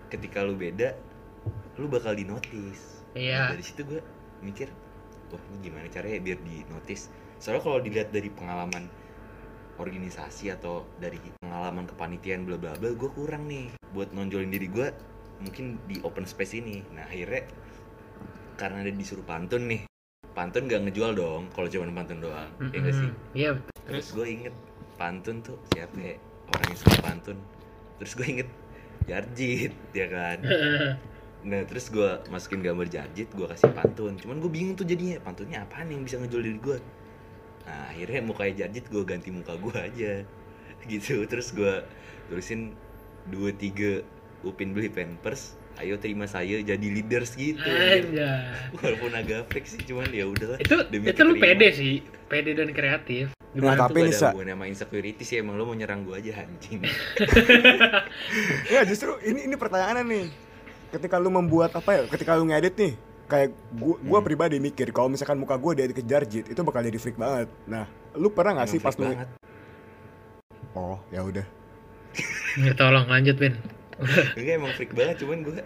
ketika 0.05 0.45
lu 0.45 0.53
beda 0.53 0.93
lu 1.79 1.87
bakal 1.91 2.15
dinotis 2.15 2.95
Iya. 3.15 3.47
Nah, 3.47 3.49
dari 3.55 3.63
situ 3.63 3.81
gue 3.87 4.03
mikir 4.43 4.67
wah 5.31 5.41
ini 5.49 5.71
gimana 5.71 5.87
caranya 5.87 6.19
biar 6.19 6.39
dinotis 6.43 7.07
soalnya 7.39 7.63
kalau 7.63 7.79
dilihat 7.79 8.11
dari 8.11 8.27
pengalaman 8.27 8.91
organisasi 9.79 10.51
atau 10.51 10.87
dari 10.99 11.19
pengalaman 11.39 11.87
kepanitiaan 11.87 12.43
bla 12.43 12.59
bla 12.59 12.75
bla 12.75 12.91
gue 12.91 13.09
kurang 13.11 13.47
nih 13.47 13.71
buat 13.95 14.11
nonjolin 14.11 14.51
diri 14.51 14.67
gue 14.67 14.87
mungkin 15.43 15.79
di 15.87 15.99
open 16.03 16.23
space 16.27 16.59
ini 16.59 16.83
nah 16.95 17.07
akhirnya 17.07 17.47
karena 18.55 18.87
ada 18.87 18.91
disuruh 18.91 19.23
pantun 19.23 19.67
nih 19.67 19.83
pantun 20.35 20.67
gak 20.67 20.83
ngejual 20.87 21.15
dong 21.15 21.43
kalau 21.55 21.67
cuma 21.71 21.87
pantun 21.91 22.19
doang 22.19 22.51
ya 22.71 22.79
gak 22.83 22.95
sih. 22.95 23.09
Iya. 23.35 23.49
betul. 23.59 23.83
terus 23.87 24.07
gue 24.15 24.27
inget 24.27 24.55
pantun 24.95 25.43
tuh 25.43 25.59
siapa 25.75 25.95
ya 25.99 26.15
orang 26.51 26.65
yang 26.71 26.79
suka 26.79 26.99
pantun 27.03 27.37
terus 27.99 28.11
gue 28.15 28.27
inget 28.27 28.49
Jarjit 29.05 29.71
ya 29.91 30.07
kan 30.07 30.39
nah 31.45 31.61
terus 31.61 31.93
gue 31.93 32.09
masukin 32.33 32.65
gambar 32.65 32.89
Jarjit 32.89 33.29
gue 33.29 33.45
kasih 33.45 33.69
pantun 33.69 34.17
cuman 34.17 34.41
gue 34.41 34.49
bingung 34.49 34.73
tuh 34.73 34.81
jadinya 34.81 35.21
pantunnya 35.21 35.61
apaan 35.61 35.93
yang 35.93 36.01
bisa 36.01 36.17
ngejual 36.17 36.41
diri 36.41 36.57
gue 36.57 36.77
nah 37.69 37.93
akhirnya 37.93 38.21
mukanya 38.25 38.53
Jarjit 38.65 38.89
gue 38.89 39.03
ganti 39.05 39.29
muka 39.29 39.53
gue 39.53 39.75
aja 39.77 40.13
gitu 40.91 41.21
terus 41.29 41.53
gue 41.53 41.85
tulisin 42.33 42.73
dua 43.29 43.53
tiga 43.53 44.01
Upin 44.45 44.77
beli 44.77 44.89
pampers 44.93 45.57
ayo 45.81 45.99
terima 45.99 46.25
saya 46.25 46.63
jadi 46.63 46.87
leaders 46.87 47.35
gitu 47.35 47.59
Anjay. 47.61 48.71
walaupun 48.79 49.11
agak 49.11 49.49
freak 49.51 49.67
sih 49.67 49.81
cuman 49.83 50.07
ya 50.09 50.25
udahlah 50.29 50.57
Itu 50.61 50.87
demi 50.87 51.11
itu 51.11 51.23
lu 51.25 51.35
pede 51.35 51.67
sih, 51.75 51.99
pede 52.31 52.55
dan 52.55 52.71
kreatif. 52.71 53.35
Nah, 53.55 53.75
Itu 53.75 53.83
tapi 53.87 53.99
gak 54.03 54.07
nih, 54.07 54.15
Sa. 54.15 54.29
sama 54.31 54.65
insecurity 54.67 55.23
sih 55.27 55.39
emang 55.43 55.59
lu 55.59 55.67
mau 55.67 55.75
nyerang 55.75 56.07
gua 56.07 56.19
aja 56.19 56.43
anjing 56.43 56.79
Ya 58.73 58.87
justru 58.87 59.19
ini 59.23 59.47
ini 59.51 59.55
pertanyaannya 59.59 60.03
nih. 60.07 60.25
Ketika 60.95 61.19
lu 61.19 61.27
membuat 61.27 61.75
apa 61.75 61.91
ya? 61.91 62.01
Ketika 62.07 62.33
lu 62.33 62.47
ngedit 62.47 62.71
nih, 62.73 62.93
kayak 63.27 63.49
gua 63.73 63.95
gua 63.99 64.19
Hmm. 64.19 64.27
pribadi 64.27 64.57
mikir 64.57 64.89
kalau 64.89 65.11
misalkan 65.11 65.35
muka 65.35 65.55
gua 65.55 65.75
dia 65.75 65.85
dikejar 65.85 66.23
jit 66.23 66.47
itu 66.47 66.61
bakal 66.61 66.79
jadi 66.81 66.95
freak 66.95 67.15
banget. 67.15 67.51
Nah, 67.65 67.83
lu 68.13 68.29
pernah 68.29 68.63
gak 68.63 68.69
sih 68.69 68.79
pas 68.79 68.95
lu 68.95 69.03
banget. 69.05 69.27
Oh, 70.71 70.99
ya 71.09 71.19
udah. 71.21 71.43
Ya 72.55 72.71
tolong 72.73 73.03
lanjut, 73.05 73.35
Ben. 73.35 73.59
Enggak 74.35 74.55
emang 74.55 74.71
freak 74.71 74.91
banget 74.91 75.19
cuman 75.19 75.39
gua 75.41 75.59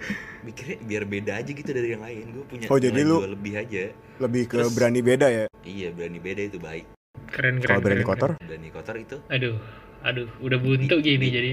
mikirnya 0.44 0.78
biar 0.80 1.04
beda 1.04 1.32
aja 1.36 1.50
gitu 1.50 1.66
dari 1.66 1.94
yang 1.94 2.02
lain 2.02 2.26
gua 2.30 2.44
punya 2.46 2.66
Oh, 2.66 2.78
jadi 2.78 3.02
lu- 3.02 3.26
lebih 3.28 3.54
aja 3.56 3.90
Lebih 4.18 4.44
ke 4.46 4.58
Terus- 4.60 4.74
berani 4.74 5.02
beda 5.02 5.28
ya. 5.28 5.46
iya 5.62 5.90
berani 5.90 6.18
beda 6.18 6.42
itu 6.44 6.58
baik 6.58 6.86
Keren 7.28 7.58
keren. 7.58 7.62
Kalau 7.64 7.82
berani 7.82 8.02
keren, 8.02 8.10
kotor, 8.12 8.30
berani 8.40 8.70
kotor 8.70 8.96
itu 8.98 9.18
keren. 9.20 9.34
Aduh, 9.34 9.56
aduh, 10.02 10.28
udah 10.40 10.58
buntu 10.58 10.96
Di- 10.98 11.04
gini 11.04 11.18
di- 11.20 11.34
jadi. 11.34 11.52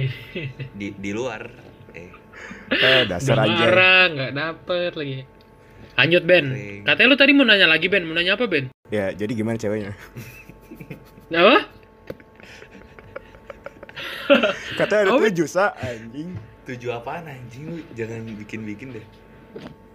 di 0.72 0.86
di 0.94 1.10
luar 1.12 1.48
eh 1.96 2.10
eh 2.70 3.02
dasar 3.06 3.34
Udah 3.34 3.46
aja. 3.46 3.64
marah, 3.64 4.02
nggak 4.08 4.32
dapet 4.32 4.92
lagi. 4.92 5.16
Lanjut 5.96 6.22
Ben. 6.22 6.46
Kering. 6.46 6.82
Katanya 6.84 7.08
lu 7.08 7.16
tadi 7.16 7.32
mau 7.32 7.42
nanya 7.42 7.66
lagi 7.66 7.86
Ben, 7.86 8.04
mau 8.04 8.12
nanya 8.12 8.36
apa 8.36 8.44
Ben? 8.44 8.68
Ya, 8.88 9.10
jadi 9.10 9.32
gimana 9.32 9.56
ceweknya? 9.56 9.96
Apa? 11.28 11.56
Katanya 14.76 15.00
ada 15.02 15.12
Oh, 15.12 15.20
tujuh 15.22 15.46
sa 15.46 15.72
anjing. 15.74 16.34
tujuh 16.62 16.90
apaan 16.90 17.24
anjing 17.24 17.62
lu 17.64 17.78
jangan 17.94 18.26
bikin-bikin 18.36 18.90
deh 18.92 19.06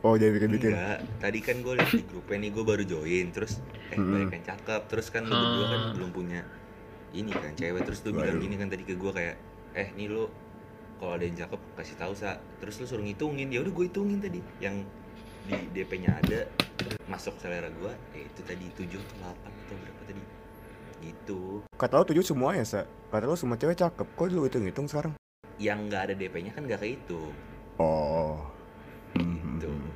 Oh, 0.01 0.15
jadi 0.15 0.33
bikin-bikin. 0.33 0.71
Enggak, 0.71 0.99
tadi 1.19 1.39
kan 1.39 1.61
gue 1.61 1.73
liat 1.75 1.91
di 1.91 2.01
grupnya 2.01 2.37
nih 2.39 2.49
gue 2.49 2.63
baru 2.63 2.81
join 2.81 3.25
terus 3.29 3.59
eh 3.85 3.95
Mm-mm. 3.95 4.09
banyak 4.09 4.31
yang 4.33 4.45
cakep 4.47 4.81
terus 4.87 5.07
kan 5.07 5.21
lu 5.21 5.35
berdua 5.35 5.65
kan 5.67 5.79
Ah. 5.79 5.91
belum 5.93 6.09
punya 6.09 6.41
ini 7.11 7.29
kan 7.29 7.53
cewek 7.53 7.83
terus 7.83 8.01
lu 8.01 8.15
bilang 8.15 8.39
gini 8.39 8.55
kan 8.55 8.65
tadi 8.65 8.81
ke 8.81 8.95
gue 8.95 9.11
kayak 9.11 9.35
eh 9.73 9.87
nih 9.93 10.07
lu 10.07 10.25
kalau 11.01 11.17
ada 11.17 11.25
yang 11.25 11.33
cakep 11.35 11.59
kasih 11.73 11.95
tahu 11.97 12.13
sa 12.13 12.29
terus 12.61 12.77
lu 12.77 12.85
suruh 12.85 13.01
ngitungin 13.01 13.49
ya 13.49 13.59
udah 13.59 13.73
gue 13.73 13.85
hitungin 13.89 14.21
tadi 14.21 14.37
yang 14.61 14.85
di 15.41 15.57
DP-nya 15.73 16.13
ada 16.15 16.45
masuk 17.09 17.33
selera 17.41 17.73
gue 17.73 17.89
eh 18.13 18.23
itu 18.23 18.41
tadi 18.45 18.69
tujuh 18.71 19.01
atau 19.01 19.15
delapan 19.17 19.49
atau 19.51 19.75
berapa 19.75 20.01
tadi 20.05 20.21
gitu 21.01 21.65
Kata 21.73 21.97
lu 21.97 22.05
tujuh 22.05 22.21
semuanya 22.21 22.61
sa. 22.61 22.85
Kata 23.09 23.25
lu 23.25 23.33
semua 23.33 23.57
cewek 23.57 23.73
cakep. 23.73 24.05
Kok 24.05 24.25
lu 24.29 24.45
hitung-hitung 24.45 24.85
sekarang? 24.85 25.17
yang 25.57 25.85
nggak 25.85 26.09
ada 26.09 26.13
DP-nya 26.13 26.53
kan 26.53 26.65
nggak 26.65 26.81
kehitung 26.81 27.33
Oh. 27.77 28.37
Hmm, 29.13 29.57
gitu 29.57 29.69
hmm. 29.69 29.89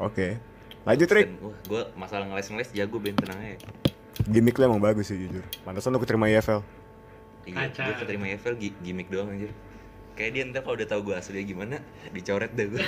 Oke. 0.00 0.36
Lanjut 0.82 1.08
Rick. 1.08 1.28
Dan, 1.28 1.36
wah 1.40 1.56
gue 1.62 1.82
masalah 1.94 2.24
ngeles-ngeles 2.24 2.72
jago 2.72 2.96
ben 2.96 3.12
tenang 3.12 3.36
aja 3.38 3.68
Gimik 4.22 4.56
lu 4.56 4.64
emang 4.66 4.80
bagus 4.80 5.08
sih 5.08 5.16
jujur. 5.16 5.44
Pantesan 5.60 5.92
lu 5.92 6.00
keterima 6.00 6.28
IFL. 6.28 6.60
Iya, 7.44 7.68
gue 7.68 7.94
keterima 8.00 8.28
EFL 8.28 8.56
gi- 8.56 8.76
gimmick 8.80 9.08
doang 9.08 9.32
anjir. 9.32 9.52
Kayak 10.20 10.32
dia 10.36 10.44
ntar 10.52 10.60
kalau 10.68 10.76
udah 10.76 10.84
tahu 10.84 11.00
gue 11.08 11.14
aslinya 11.16 11.44
gimana, 11.48 11.76
dicoret 12.12 12.52
deh 12.52 12.68
gue. 12.68 12.84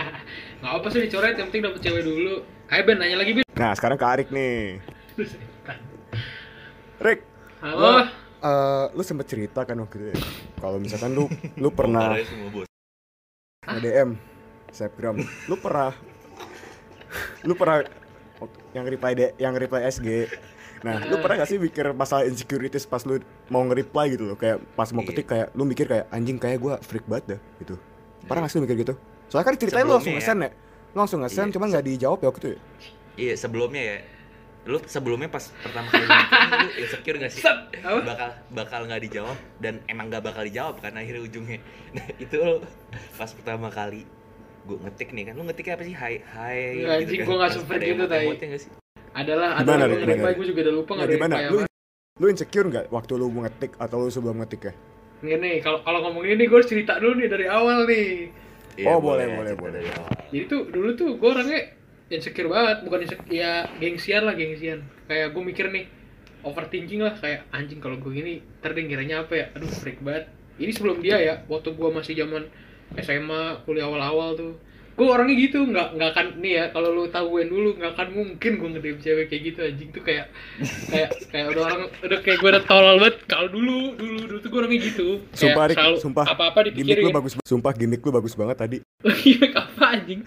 Nggak 0.64 0.72
apa 0.80 0.86
sih 0.88 1.00
dicoret, 1.04 1.36
yang 1.36 1.52
penting 1.52 1.68
dapet 1.68 1.80
cewek 1.84 2.02
dulu. 2.08 2.40
Ayo 2.72 2.82
Ben, 2.88 2.96
nanya 2.96 3.20
lagi 3.20 3.36
Ben. 3.36 3.44
Nah, 3.52 3.76
sekarang 3.76 4.00
ke 4.00 4.06
Arik 4.08 4.28
nih. 4.32 4.80
Rick, 7.04 7.20
Halo. 7.60 8.08
eh, 8.40 8.84
lu 8.96 9.02
sempet 9.04 9.28
cerita 9.28 9.68
kan 9.68 9.76
waktu 9.76 9.96
itu 10.00 10.06
ya, 10.08 10.16
kalau 10.56 10.80
misalkan 10.80 11.12
lu 11.12 11.28
lu 11.60 11.68
pernah 11.84 12.16
bos. 12.48 12.64
nge-DM 13.68 14.16
Snapgram, 14.72 15.20
lu 15.52 15.60
pernah 15.60 15.92
lu 17.44 17.52
pernah 17.52 17.84
yang 18.72 18.88
reply 18.88 19.12
de, 19.12 19.36
yang 19.36 19.52
reply 19.52 19.84
SG. 19.84 20.32
Nah, 20.80 20.96
lu 21.04 21.20
pernah 21.20 21.44
gak 21.44 21.50
sih 21.52 21.60
mikir 21.60 21.92
masalah 21.92 22.24
insecurities 22.24 22.88
pas 22.88 23.04
lu 23.04 23.20
mau 23.52 23.60
nge-reply 23.68 24.16
gitu 24.16 24.32
loh, 24.32 24.36
kayak 24.40 24.64
pas 24.72 24.88
mau 24.96 25.04
Iya. 25.04 25.08
ketik 25.12 25.26
kayak 25.28 25.46
lu 25.52 25.68
mikir 25.68 25.84
kayak 25.84 26.08
anjing 26.08 26.40
kayak 26.40 26.56
gua 26.56 26.80
freak 26.80 27.04
banget 27.04 27.36
dah 27.36 27.40
gitu. 27.60 27.74
Pernah 28.24 28.48
gak 28.48 28.50
sih 28.50 28.56
lu 28.56 28.64
mikir 28.64 28.76
gitu? 28.80 28.94
Soalnya 29.28 29.46
kan 29.46 29.54
ceritanya 29.60 29.84
lu 29.84 29.92
langsung 29.94 30.16
Sebelumnya 30.16 30.32
ngesen 30.32 30.48
ya. 30.48 30.50
Lu 30.90 30.98
langsung 30.98 31.18
ngesen 31.20 31.46
Iya. 31.46 31.52
cuman 31.52 31.66
gak 31.68 31.84
dijawab 31.84 32.18
ya 32.18 32.26
waktu 32.32 32.40
itu 32.40 32.48
ya. 32.48 32.60
Iya 33.20 33.34
sebelumnya 33.36 33.82
ya, 33.84 33.96
lu 34.64 34.78
sebelumnya 34.88 35.28
pas 35.28 35.44
pertama 35.60 35.88
kali 35.92 36.04
nonton, 36.08 36.40
lu 36.64 36.70
insecure 36.80 37.16
gak 37.20 37.32
sih? 37.32 37.42
Bakal 37.84 38.28
bakal 38.48 38.80
nggak 38.88 39.00
dijawab 39.04 39.36
dan 39.60 39.84
emang 39.84 40.08
nggak 40.08 40.24
bakal 40.24 40.42
dijawab 40.44 40.80
kan 40.80 40.96
akhirnya 40.96 41.20
ujungnya. 41.20 41.60
Nah 41.92 42.06
itu 42.16 42.36
lu 42.40 42.64
pas 43.20 43.28
pertama 43.28 43.68
kali 43.68 44.08
gue 44.60 44.76
ngetik 44.76 45.12
nih 45.12 45.24
kan, 45.28 45.34
lu 45.36 45.44
ngetiknya 45.44 45.74
apa 45.76 45.84
sih? 45.84 45.94
Hai 45.96 46.14
hai. 46.20 46.60
Nggak, 46.84 46.96
anjing, 47.04 47.20
gua 47.24 47.36
nggak 47.40 47.52
super 47.52 47.76
gitu, 47.80 48.04
tai. 48.08 48.26
Adalah, 49.10 49.58
Gimana, 49.60 49.84
adalah 49.90 49.98
Rick? 50.06 50.06
gue 50.06 50.14
Gimana, 50.14 50.46
juga 50.46 50.60
udah 50.62 50.74
lupa 50.74 50.90
Nah, 50.92 50.98
nggak 51.02 51.10
gimana? 51.18 51.36
Lu 51.50 51.58
lu 52.20 52.26
insecure 52.28 52.66
nggak 52.68 52.86
waktu 52.92 53.12
lu 53.16 53.26
mau 53.32 53.42
ngetik 53.48 53.72
atau 53.80 53.96
lu 54.04 54.08
sebelum 54.12 54.36
ngetik 54.44 54.70
ya? 54.70 54.74
Nih 55.20 55.36
nih, 55.36 55.54
kalau 55.60 55.80
kalau 55.84 55.98
ngomongin 56.04 56.36
ini 56.40 56.44
gue 56.48 56.56
harus 56.56 56.68
cerita 56.68 56.96
dulu 57.00 57.16
nih 57.20 57.28
dari 57.28 57.46
awal 57.48 57.84
nih. 57.88 58.30
Iya, 58.78 58.86
Oh, 58.92 58.98
boleh, 59.02 59.26
boleh, 59.28 59.54
boleh. 59.58 59.80
awal. 59.82 60.08
Jadi 60.30 60.44
tuh 60.46 60.60
dulu 60.70 60.88
tuh 60.94 61.18
gue 61.18 61.28
orangnya 61.28 61.60
insecure 62.08 62.48
banget, 62.48 62.76
bukan 62.86 62.98
insecure, 63.04 63.28
ya 63.28 63.66
gengsian 63.76 64.22
lah 64.24 64.34
gengsian. 64.38 64.80
Kayak 65.10 65.34
gue 65.34 65.42
mikir 65.42 65.66
nih, 65.68 65.84
overthinking 66.46 67.00
lah 67.02 67.14
kayak 67.18 67.44
anjing 67.50 67.82
kalau 67.82 67.98
gue 67.98 68.12
gini, 68.14 68.40
ntar 68.62 68.72
dia 68.72 68.84
ngiranya 68.86 69.26
apa 69.26 69.32
ya? 69.36 69.46
Aduh 69.58 69.68
freak 69.68 70.00
banget. 70.00 70.30
Ini 70.60 70.70
sebelum 70.76 71.00
dia 71.00 71.16
ya, 71.18 71.34
waktu 71.48 71.72
gue 71.72 71.88
masih 71.88 72.14
zaman 72.16 72.46
SMA, 73.00 73.64
kuliah 73.64 73.88
awal-awal 73.88 74.36
tuh. 74.36 74.54
Gue 75.00 75.08
orangnya 75.08 75.32
gitu, 75.34 75.64
nggak 75.64 75.96
nggak 75.96 76.10
akan 76.10 76.26
nih 76.36 76.52
ya 76.52 76.64
kalau 76.68 76.92
lu 76.92 77.08
tahuin 77.08 77.48
dulu 77.48 77.72
nggak 77.72 77.90
akan 77.90 78.08
mungkin 78.12 78.52
gue 78.54 78.68
ngedem 78.70 78.96
cewek 78.98 79.26
kayak 79.26 79.42
gitu 79.46 79.58
anjing. 79.62 79.88
Tuh 79.88 80.02
kayak 80.02 80.26
kayak 80.86 81.08
kayak 81.26 81.46
udah 81.48 81.62
orang 81.64 81.80
udah 81.98 82.18
kayak 82.20 82.36
gue 82.36 82.50
udah 82.50 82.64
tolol 82.64 82.96
banget. 82.98 83.16
Kalau 83.24 83.48
dulu 83.48 83.76
dulu 83.94 84.18
dulu 84.22 84.38
tuh 84.38 84.48
gue 84.48 84.60
orangnya 84.60 84.80
gitu. 84.84 85.08
Kayak 85.24 85.40
Sumpah 85.40 85.64
Rick, 85.64 85.76
selalu 85.78 85.96
sumpah. 85.98 86.24
apa-apa 86.28 86.58
Gimik 86.60 86.68
lu 86.68 86.80
dipikirin 86.84 87.14
bagus 87.14 87.32
sumpah 87.42 87.72
gimik 87.72 88.00
lu 88.02 88.10
bagus 88.12 88.34
banget 88.34 88.56
tadi. 88.58 88.76
gimmick 89.16 89.56
apa 89.62 89.84
anjing? 89.90 90.20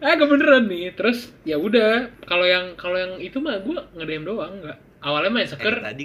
Ah 0.00 0.12
gak 0.12 0.26
beneran 0.26 0.66
nih. 0.66 0.90
Terus 0.92 1.30
ya 1.40 1.54
udah 1.56 1.92
kalau 2.22 2.42
yang 2.44 2.74
kalau 2.74 2.96
yang 2.96 3.12
itu 3.18 3.38
mah 3.38 3.54
gue 3.56 3.78
ngedem 3.94 4.24
doang 4.24 4.58
nggak. 4.58 4.78
Awalnya 4.98 5.30
mah 5.30 5.42
Eh, 5.42 5.48
seker 5.48 5.74
tadi 5.78 6.04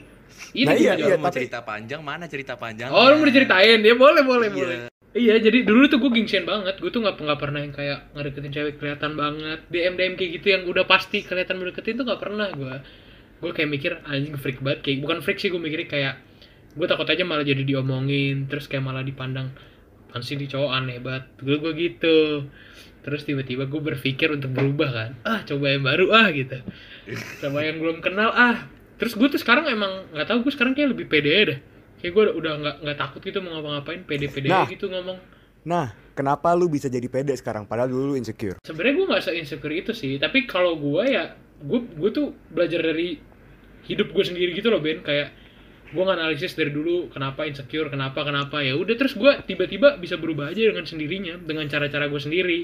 ini 0.53 0.63
Nah, 0.63 0.71
gua 0.71 0.79
iya, 0.79 0.93
iya, 0.95 1.15
mau 1.15 1.27
tapi- 1.27 1.39
cerita 1.41 1.59
panjang 1.61 1.99
mana 1.99 2.25
cerita 2.25 2.53
panjang? 2.55 2.87
oh 2.87 3.03
lu 3.05 3.17
mau 3.17 3.25
diceritain? 3.25 3.79
Ya 3.79 3.91
boleh 3.93 4.21
boleh 4.21 4.47
Iya. 4.47 4.55
boleh 4.55 4.77
iya 5.15 5.39
jadi 5.39 5.63
dulu 5.63 5.87
tuh 5.87 5.97
gue 6.03 6.11
gengsian 6.11 6.43
banget. 6.43 6.75
Gue 6.83 6.91
tuh 6.91 6.99
nggak 6.99 7.23
nggak 7.23 7.39
pernah 7.39 7.59
yang 7.63 7.71
kayak 7.71 8.11
ngedeketin 8.11 8.51
cewek 8.51 8.75
kelihatan 8.77 9.15
banget. 9.15 9.59
Dm 9.71 9.95
dm 9.95 10.13
kayak 10.19 10.31
gitu 10.37 10.47
yang 10.51 10.63
udah 10.67 10.83
pasti 10.83 11.23
kelihatan 11.23 11.57
mendeketin 11.57 11.95
tuh 11.95 12.05
nggak 12.05 12.21
pernah 12.21 12.51
gue 12.51 12.75
gue 13.35 13.51
kayak 13.51 13.69
mikir 13.71 13.91
anjing 14.03 14.35
freak 14.35 14.59
banget. 14.59 14.83
Kayak 14.83 14.97
bukan 15.07 15.17
freak 15.23 15.39
sih 15.39 15.49
gue 15.49 15.61
mikirnya 15.61 15.87
kayak 15.87 16.13
gue 16.75 16.85
takut 16.91 17.07
aja 17.07 17.23
malah 17.23 17.47
jadi 17.47 17.63
diomongin 17.63 18.51
terus 18.51 18.67
kayak 18.67 18.83
malah 18.83 19.01
dipandang 19.01 19.55
sih 20.15 20.39
di 20.39 20.47
cowok 20.47 20.71
aneh 20.71 20.99
banget. 20.99 21.31
Gue 21.39 21.57
gue 21.63 21.71
gitu. 21.75 22.47
Terus 23.03 23.21
tiba-tiba 23.23 23.67
gue 23.71 23.81
berpikir 23.81 24.31
untuk 24.35 24.51
berubah 24.51 24.89
kan. 24.91 25.11
Ah 25.23 25.39
coba 25.47 25.71
yang 25.71 25.83
baru 25.83 26.11
ah 26.11 26.27
gitu. 26.31 26.59
Sama 27.39 27.63
yang 27.63 27.79
belum 27.79 28.03
kenal 28.03 28.35
ah. 28.35 28.67
Terus 28.95 29.15
gue 29.15 29.27
tuh 29.27 29.39
sekarang 29.39 29.67
emang 29.67 30.11
nggak 30.11 30.27
tahu 30.27 30.47
gue 30.47 30.51
sekarang 30.55 30.75
kayak 30.75 30.95
lebih 30.95 31.07
pede 31.11 31.31
deh 31.31 31.74
kayak 32.05 32.13
gue 32.13 32.23
udah 32.37 32.53
nggak 32.61 32.75
nggak 32.85 32.97
takut 33.01 33.17
gitu 33.19 33.41
mau 33.41 33.57
ngapa-ngapain 33.57 34.05
pede-pede 34.05 34.45
Nah. 34.45 34.69
gitu 34.69 34.85
ngomong. 34.85 35.17
Nah, 35.65 35.89
kenapa 36.13 36.53
lu 36.53 36.69
bisa 36.69 36.85
jadi 36.85 37.09
pede 37.09 37.33
sekarang 37.33 37.65
padahal 37.65 37.89
dulu 37.89 38.13
lu 38.13 38.15
insecure? 38.15 38.61
sebenarnya 38.61 38.93
gue 38.93 39.05
nggak 39.09 39.23
se 39.25 39.31
insecure 39.33 39.73
itu 39.73 39.91
sih 39.91 40.21
tapi 40.21 40.45
kalau 40.45 40.77
gue 40.77 41.01
ya 41.09 41.33
gue 41.57 41.79
gue 41.81 42.09
tuh 42.13 42.29
belajar 42.53 42.85
dari 42.85 43.17
hidup 43.85 44.13
gue 44.13 44.21
sendiri 44.21 44.53
gitu 44.53 44.69
loh 44.69 44.77
Ben. 44.77 45.01
Kayak 45.01 45.33
gue 45.89 46.03
nganalisis 46.03 46.53
dari 46.53 46.69
dulu 46.69 47.09
kenapa 47.09 47.49
insecure 47.49 47.89
kenapa 47.89 48.21
kenapa. 48.21 48.61
Ya 48.61 48.77
udah 48.77 48.93
terus 48.93 49.17
gue 49.17 49.31
tiba-tiba 49.43 49.97
bisa 49.97 50.21
berubah 50.21 50.53
aja 50.53 50.61
dengan 50.69 50.85
sendirinya 50.85 51.41
dengan 51.41 51.65
cara-cara 51.65 52.05
gue 52.05 52.21
sendiri. 52.21 52.59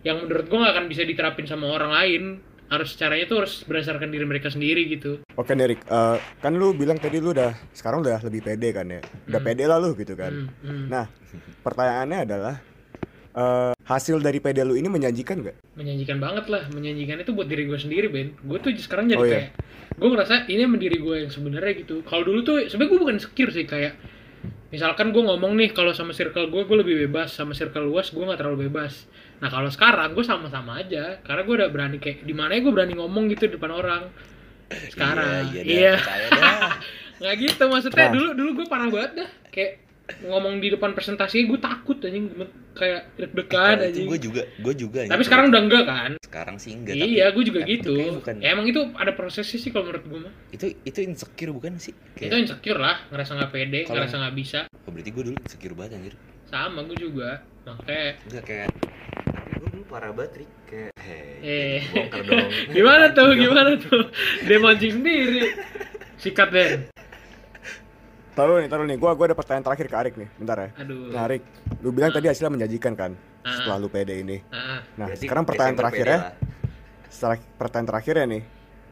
Yang 0.00 0.16
menurut 0.24 0.46
gue 0.48 0.58
nggak 0.64 0.72
akan 0.72 0.86
bisa 0.88 1.04
diterapin 1.04 1.44
sama 1.44 1.68
orang 1.68 1.92
lain 1.92 2.22
harus 2.70 2.94
caranya 2.94 3.26
tuh 3.26 3.42
harus 3.42 3.66
berdasarkan 3.66 4.08
diri 4.08 4.22
mereka 4.22 4.46
sendiri 4.46 4.86
gitu 4.86 5.20
Oke 5.34 5.52
Derek, 5.52 5.82
eh, 5.82 6.16
kan 6.38 6.52
lu 6.52 6.70
bilang 6.72 6.96
tadi 6.96 7.18
lu 7.18 7.32
udah 7.32 7.50
sekarang 7.72 8.00
udah 8.00 8.22
lebih 8.22 8.40
pede 8.40 8.70
kan 8.70 8.86
ya? 8.86 9.00
Udah 9.26 9.36
Hmm. 9.36 9.48
pede 9.48 9.64
lah 9.64 9.76
lu 9.76 9.92
gitu 9.94 10.12
kan. 10.12 10.30
Hmm, 10.30 10.48
hmm. 10.60 10.84
Nah, 10.86 11.08
pertanyaannya 11.60 12.18
adalah 12.22 12.54
eh, 13.30 13.72
hasil 13.84 14.18
dari 14.18 14.36
pede 14.36 14.62
lu 14.62 14.74
ini 14.74 14.86
menjanjikan 14.86 15.40
nggak? 15.40 15.56
menyanyikan 15.74 16.18
banget 16.18 16.44
lah 16.46 16.66
menyanyikan 16.68 17.18
itu 17.18 17.30
buat 17.30 17.46
diri 17.46 17.64
gue 17.64 17.78
sendiri 17.78 18.06
Ben 18.06 18.34
gue 18.36 18.58
tuh 18.58 18.74
sekarang 18.76 19.06
jadi 19.06 19.16
Oh, 19.16 19.24
iya. 19.24 19.32
kayak 19.32 19.50
gue 19.96 20.08
ngerasa 20.10 20.34
ini 20.46 20.60
emang 20.60 20.76
diri 20.76 20.98
gue 20.98 21.16
yang 21.20 21.30
sebenarnya 21.30 21.72
gitu 21.78 22.02
kalau 22.02 22.20
dulu 22.20 22.42
tuh 22.42 22.56
sebenarnya 22.66 22.90
gue 22.90 23.00
bukan 23.00 23.16
insecure 23.16 23.48
sih 23.48 23.64
kayak 23.64 23.94
misalkan 24.68 25.10
gue 25.10 25.22
ngomong 25.22 25.56
nih 25.56 25.70
kalau 25.70 25.90
sama 25.90 26.10
circle 26.10 26.46
gue 26.46 26.62
gue 26.62 26.76
lebih 26.76 26.96
bebas 27.06 27.32
sama 27.32 27.54
circle 27.54 27.86
luas 27.86 28.10
gue 28.10 28.20
nggak 28.20 28.36
terlalu 28.36 28.66
bebas 28.68 29.06
nah 29.40 29.48
kalau 29.48 29.66
sekarang 29.66 30.12
gue 30.12 30.20
sama-sama 30.22 30.78
aja 30.78 31.18
karena 31.20 31.42
gue 31.42 31.54
udah 31.56 31.68
berani 31.68 31.96
kayak 31.96 32.22
di 32.22 32.32
mana 32.32 32.54
gue 32.54 32.68
berani 32.68 32.92
ngomong 32.92 33.28
gitu 33.28 33.44
di 33.44 33.56
depan 33.56 33.72
orang 33.72 34.02
sekarang 34.86 35.48
Iya, 35.50 35.62
iya, 35.62 35.92
iya 35.94 35.94
nggak 37.20 37.34
gitu 37.38 37.62
maksudnya 37.66 38.00
Nah. 38.02 38.12
dulu 38.12 38.28
dulu 38.32 38.50
gue 38.54 38.66
parah 38.66 38.88
banget 38.88 39.12
dah 39.18 39.30
kayak 39.48 39.72
ngomong 40.22 40.58
di 40.58 40.68
depan 40.68 40.90
presentasi 40.90 41.46
gue 41.46 41.56
takut 41.56 41.94
anjing 42.00 42.34
kayak 42.72 43.14
deg-degan 43.14 43.76
itu 43.78 43.84
anjing. 43.86 44.06
gue 44.06 44.18
juga 44.20 44.42
gue 44.58 44.74
juga 44.76 45.00
Tapi 45.06 45.22
sekarang 45.22 45.48
udah 45.48 45.62
enggak 45.62 45.84
kan? 45.84 46.10
sekarang 46.20 46.56
sih 46.56 46.72
enggak 46.72 46.94
iya, 46.96 47.30
gue 47.30 47.42
juga 47.42 47.60
itu 47.62 47.90
gitu. 47.90 48.18
bukan 48.18 48.34
Ya, 48.36 48.52
emang 48.52 48.66
itu 48.66 48.80
ada 48.92 49.12
prosesnya 49.12 49.56
sih 49.56 49.68
kalau 49.68 49.86
menurut 49.86 50.04
gue 50.04 50.20
mah. 50.20 50.32
itu 50.50 50.66
itu 50.82 50.98
insecure 51.00 51.50
bukan 51.50 51.76
sih 51.76 51.94
Itu 52.14 52.26
kayak 52.26 52.42
insecure 52.42 52.78
lah, 52.78 52.96
ngerasa 53.08 53.30
nggak 53.34 53.50
pede, 53.50 53.80
Kalau- 53.82 53.94
ngerasa 53.96 54.14
nggak 54.18 54.34
bisa. 54.34 54.60
oh, 54.66 54.90
berarti 54.90 55.10
gue 55.10 55.22
dulu 55.24 55.36
insecure 55.38 55.74
banget 55.74 55.92
anjir 55.94 56.14
Sama 56.44 56.80
gue 56.82 56.98
juga. 56.98 57.30
Makanya 57.62 58.06
enggak 58.24 58.44
kayak 58.44 58.68
parah 59.90 60.14
banget 60.14 60.46
kayak 60.64 60.94
hei 60.96 61.42
Eh. 61.42 61.78
bongkar 61.90 62.22
dong 62.22 62.46
gimana 62.76 63.04
tuh? 63.10 63.30
Gimana 63.34 63.70
tuh? 63.76 64.02
Dia 64.44 64.58
mancing 64.58 64.92
sendiri. 64.94 65.50
Sikat 66.14 66.48
Den. 66.48 66.80
Taruh 68.30 68.62
nih, 68.62 68.68
taruh 68.68 68.84
nih. 68.84 68.94
Gua 68.94 69.12
gua 69.12 69.26
ada 69.26 69.34
pertanyaan 69.34 69.66
terakhir 69.66 69.86
ke 69.86 69.96
Arik 69.96 70.14
nih. 70.14 70.28
Bentar 70.32 70.56
ya. 70.56 70.68
Aduh. 70.78 71.10
Nah, 71.10 71.26
Arik, 71.26 71.42
lu 71.80 71.90
bilang 71.90 72.08
tadi 72.08 72.28
hasilnya 72.28 72.52
menjanjikan 72.52 72.94
kan? 72.94 73.12
Ah. 73.42 73.56
Setelah 73.56 73.76
lu 73.76 73.88
pede 73.88 74.14
ini. 74.16 74.38
Ah, 74.48 74.84
Nah, 74.94 75.10
Berarti 75.10 75.26
sekarang 75.26 75.44
pertanyaan 75.44 75.76
terakhir 75.76 76.06
ya. 76.06 76.12
lah. 76.14 76.22
Setelah 77.08 77.36
pertanyaan 77.56 77.88
terakhirnya 77.88 78.24
nih. 78.28 78.42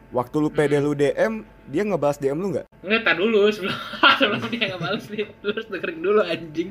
Waktu 0.09 0.35
lu 0.41 0.49
pede 0.49 0.81
lu 0.81 0.97
DM, 0.97 1.45
dia 1.69 1.83
ngebahas 1.85 2.17
DM 2.17 2.37
lu 2.41 2.49
nggak? 2.57 2.65
Nggak, 2.81 3.01
tar 3.05 3.15
dulu 3.21 3.45
sebelum 3.53 3.77
sebelum 4.19 4.41
dia 4.49 4.73
nggak 4.73 4.81
balas 4.81 5.05
nih. 5.05 5.25
Lu 5.45 5.47
harus 5.53 5.67
dengerin 5.69 5.99
dulu 6.01 6.21
anjing. 6.25 6.69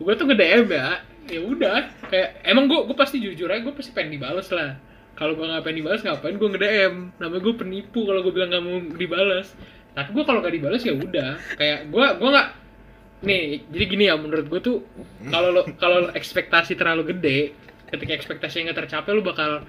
Gue 0.00 0.12
tuh 0.16 0.24
nge 0.24 0.36
DM 0.40 0.66
ya. 0.72 0.88
Ya 1.24 1.40
udah, 1.40 1.88
kayak 2.12 2.44
emang 2.44 2.68
gue 2.68 2.80
gue 2.84 2.96
pasti 2.96 3.16
jujur 3.16 3.48
aja 3.48 3.64
gue 3.64 3.72
pasti 3.72 3.92
pengen 3.92 4.16
dibales 4.16 4.48
lah. 4.52 4.76
Kalau 5.16 5.36
gue 5.36 5.44
nggak 5.44 5.64
pengen 5.64 5.78
dibales 5.84 6.00
ngapain 6.00 6.36
gue 6.40 6.48
nge 6.56 6.60
DM? 6.60 6.94
Namanya 7.20 7.42
gue 7.44 7.54
penipu 7.56 8.00
kalau 8.08 8.20
gue 8.24 8.32
bilang 8.32 8.48
nggak 8.48 8.64
mau 8.64 8.76
dibales. 8.96 9.48
Tapi 9.92 10.08
gue 10.12 10.24
kalau 10.24 10.40
nggak 10.40 10.54
dibales 10.56 10.82
ya 10.84 10.94
udah. 10.96 11.30
Kayak 11.60 11.80
gue 11.92 12.06
gue 12.16 12.30
nggak 12.32 12.48
nih 13.24 13.64
jadi 13.72 13.84
gini 13.88 14.04
ya 14.12 14.14
menurut 14.20 14.46
gue 14.52 14.60
tuh 14.60 14.76
kalau 15.32 15.48
lo 15.48 15.64
kalau 15.80 16.12
ekspektasi 16.12 16.76
terlalu 16.76 17.16
gede 17.16 17.56
ketika 17.88 18.12
ekspektasi 18.12 18.68
nggak 18.68 18.84
tercapai 18.84 19.10
lu 19.16 19.24
bakal 19.24 19.64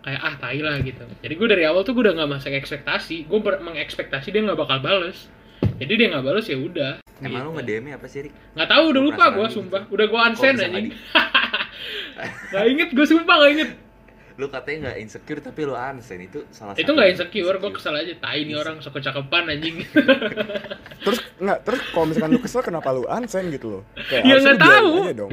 kayak 0.00 0.18
ah 0.18 0.34
tai 0.34 0.58
lah 0.58 0.76
gitu. 0.78 1.04
Jadi 1.18 1.34
gue 1.34 1.48
dari 1.48 1.62
awal 1.62 1.80
tuh 1.80 1.92
gue 1.92 2.02
udah 2.02 2.14
nggak 2.14 2.30
masuk 2.30 2.52
ekspektasi. 2.52 3.24
Gue 3.24 3.38
ber- 3.38 3.60
mengekspektasi 3.60 4.28
dia 4.28 4.40
nggak 4.40 4.58
bakal 4.58 4.78
bales. 4.78 5.28
Jadi 5.76 5.92
dia 5.94 6.06
nggak 6.08 6.24
bales 6.24 6.44
ya 6.44 6.56
udah. 6.56 6.92
Emang 7.18 7.44
lu 7.46 7.50
Gitu. 7.50 7.56
nge 7.56 7.64
DM 7.66 7.86
apa 7.92 8.06
sih 8.06 8.20
Rik? 8.22 8.34
Nggak 8.54 8.68
tahu 8.70 8.84
udah 8.90 9.02
lupa 9.02 9.24
gue 9.30 9.44
gitu. 9.44 9.54
sumpah. 9.58 9.82
udah 9.86 10.06
gue 10.06 10.20
unsend 10.22 10.56
anjing. 10.58 10.88
nggak 12.50 12.64
inget 12.66 12.88
gue 12.90 13.06
sumpah 13.06 13.34
nggak 13.36 13.52
inget. 13.52 13.70
Lu 14.36 14.48
katanya 14.48 14.78
nggak 14.86 14.98
insecure 14.98 15.40
tapi 15.42 15.60
lu 15.62 15.74
unsend 15.74 16.20
itu 16.22 16.48
salah 16.50 16.72
itu 16.72 16.88
nggak 16.88 17.08
insecure 17.10 17.56
gue 17.56 17.70
kesel 17.70 17.94
aja. 17.94 18.14
Tai 18.16 18.40
nih 18.40 18.56
orang 18.56 18.76
sok 18.78 18.96
kecakepan 18.96 19.44
anjing. 19.48 19.84
Terus 21.04 21.20
nggak, 21.38 21.58
terus 21.62 21.80
kalau 21.90 22.06
misalkan 22.06 22.30
lu 22.30 22.40
kesel 22.40 22.60
kenapa 22.60 22.88
lu 22.90 23.04
unsend 23.06 23.48
gitu 23.48 23.68
loh? 23.70 23.82
Kayak 24.02 24.22
Ya, 24.22 24.34
nggak 24.34 24.52
lu 24.54 24.60
tahu. 24.62 24.90
aja 24.98 25.14
dong. 25.18 25.32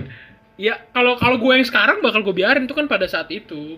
ya 0.58 0.74
kalau 0.90 1.14
kalau 1.16 1.38
gue 1.38 1.54
yang 1.54 1.62
sekarang 1.64 2.00
bakal 2.00 2.20
gue 2.22 2.34
biarin 2.34 2.64
itu 2.64 2.74
kan 2.74 2.84
pada 2.86 3.06
saat 3.06 3.30
itu 3.30 3.78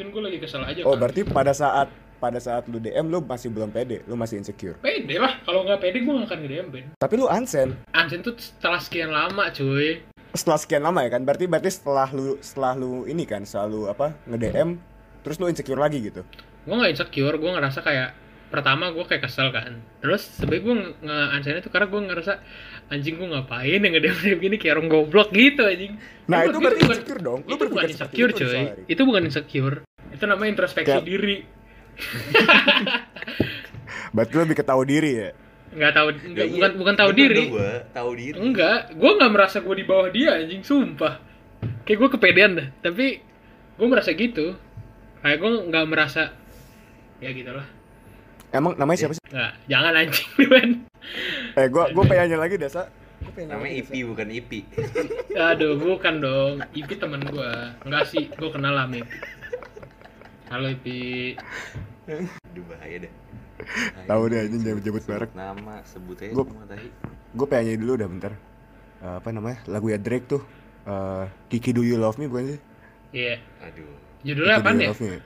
mungkin 0.00 0.16
gue 0.16 0.22
lagi 0.32 0.38
kesel 0.40 0.64
aja 0.64 0.80
Oh, 0.88 0.96
kan. 0.96 1.04
berarti 1.04 1.20
pada 1.28 1.52
saat 1.52 1.92
pada 2.16 2.40
saat 2.40 2.64
lu 2.68 2.80
DM 2.80 3.08
lu 3.08 3.20
masih 3.20 3.52
belum 3.52 3.68
pede, 3.68 4.00
lu 4.08 4.16
masih 4.16 4.40
insecure. 4.40 4.80
pede 4.80 5.20
lah. 5.20 5.36
Kalau 5.44 5.60
nggak 5.64 5.76
pede 5.76 6.00
gue 6.00 6.08
nggak 6.08 6.28
akan 6.28 6.38
nge-DM 6.40 6.66
Ben. 6.72 6.86
Tapi 6.96 7.14
lu 7.16 7.28
unsend 7.28 7.76
Anjing 7.92 8.24
tuh 8.24 8.32
setelah 8.36 8.80
sekian 8.80 9.12
lama 9.12 9.52
cuy. 9.52 10.00
Setelah 10.32 10.56
sekian 10.56 10.82
lama 10.84 11.04
ya 11.04 11.12
kan? 11.12 11.24
Berarti 11.28 11.44
berarti 11.44 11.68
setelah 11.68 12.08
lu 12.16 12.40
setelah 12.40 12.72
lu 12.76 13.04
ini 13.04 13.28
kan 13.28 13.44
selalu 13.44 13.92
apa 13.92 14.16
nge-DM 14.24 14.80
terus 15.20 15.36
lu 15.36 15.52
insecure 15.52 15.76
lagi 15.76 16.00
gitu. 16.00 16.24
gue 16.60 16.76
nggak 16.76 16.92
insecure 16.92 17.36
gue 17.36 17.50
ngerasa 17.56 17.80
kayak 17.80 18.12
pertama 18.52 18.88
gue 18.92 19.04
kayak 19.04 19.24
kesel 19.28 19.48
kan. 19.52 19.80
Terus 20.00 20.20
sebenernya 20.24 20.64
gue 20.64 20.74
nge 21.44 21.60
itu 21.60 21.68
karena 21.72 21.86
gue 21.88 22.00
ngerasa 22.04 22.32
anjing 22.92 23.16
gue 23.16 23.28
ngapain 23.32 23.80
yang 23.80 23.92
ngedem 23.96 24.16
DM 24.20 24.38
gini? 24.40 24.56
Kayak 24.60 24.76
orang 24.76 24.88
goblok 24.92 25.28
gitu 25.32 25.64
anjing. 25.64 25.96
Nah, 26.28 26.44
Itu 26.44 26.52
itu 26.52 26.58
berarti 26.60 26.80
insecure 26.84 27.20
dong. 27.24 27.40
Lu 27.48 27.54
itu 27.56 27.64
bukan 27.72 27.88
insecure 27.88 28.32
cuy. 28.36 28.60
itu 28.92 29.02
bukan 29.08 29.22
insecure 29.24 29.76
itu 30.20 30.26
namanya 30.26 30.50
introspeksi 30.52 30.92
Kayak- 30.92 31.08
diri. 31.08 31.36
Berarti 34.12 34.32
lebih 34.36 34.54
ketahui 34.54 34.86
diri 34.86 35.12
ya. 35.16 35.30
nggak 35.70 35.92
tahu 35.94 36.08
Ya, 36.10 36.18
nggak, 36.26 36.44
iya. 36.44 36.52
bukan 36.52 36.70
bukan 36.76 36.94
tahu 36.94 37.10
diri. 37.14 37.42
gua, 37.46 37.70
tahu 37.90 38.10
diri. 38.12 38.34
Enggak 38.36 38.78
gue 38.90 39.10
nggak 39.14 39.30
merasa 39.30 39.56
gue 39.58 39.72
di 39.72 39.84
bawah 39.86 40.08
dia 40.10 40.28
anjing. 40.36 40.60
Sumpah. 40.60 41.14
Kayak 41.86 41.96
gue 41.96 42.08
kepedean 42.10 42.50
dah. 42.52 42.66
Tapi 42.80 43.06
gue 43.78 43.86
merasa 43.86 44.10
gitu. 44.10 44.58
Kayak 45.22 45.36
gue 45.38 45.50
nggak 45.68 45.84
merasa 45.86 46.22
ya 47.20 47.30
gitulah 47.30 47.62
Emang 48.50 48.74
namanya 48.74 48.98
siapa 48.98 49.14
sih? 49.14 49.22
nggak. 49.22 49.52
Jangan 49.68 49.92
anjing 49.94 50.28
Ben 50.50 50.70
Eh, 51.52 51.66
gua 51.66 51.90
gua 51.90 52.02
pengen 52.04 52.26
nanya 52.26 52.38
lagi 52.40 52.54
pengen 53.30 53.48
nanya 53.48 53.52
namanya 53.52 53.72
Ipi 53.78 53.98
bukan 54.02 54.26
Ipi. 54.28 54.58
Aduh, 55.32 55.72
bukan 55.76 56.14
dong. 56.18 56.54
Ipi 56.72 56.94
teman 56.94 57.20
gua. 57.24 57.72
Enggak 57.82 58.04
sih, 58.06 58.26
gua 58.32 58.50
kenal 58.50 58.74
lah 58.74 58.84
Ipi. 58.84 59.06
Halo 60.50 60.66
Ipi. 60.68 61.38
Aduh 62.10 62.64
bahaya 62.66 63.06
deh 63.06 63.12
Tahu 64.08 64.22
deh, 64.26 64.38
anjing, 64.42 64.62
jangan 64.66 64.82
sebut 64.82 65.04
merek. 65.06 65.30
nama 65.36 65.74
sebut 65.86 66.16
aja 66.18 66.32
Gua- 66.34 66.48
semua 66.48 66.66
tadi 66.66 66.88
Gue 67.30 67.46
pengen 67.46 67.64
nyanyi 67.70 67.78
dulu 67.78 67.92
udah 67.94 68.08
bentar. 68.10 68.32
Eh, 69.00 69.14
apa 69.22 69.28
namanya? 69.30 69.62
Lagu 69.70 69.86
ya 69.86 69.98
Drake 70.00 70.26
tuh. 70.26 70.42
Eh, 70.82 71.24
Kiki 71.46 71.70
Do 71.70 71.86
You 71.86 71.94
Love 71.94 72.18
Me 72.18 72.26
bukan 72.26 72.56
sih? 72.56 72.60
Iya. 73.14 73.38
aduh 73.62 73.94
Judulnya 74.26 74.58
apa 74.58 74.74
ya? 74.74 74.90
Love 74.90 75.02
Me. 75.06 75.18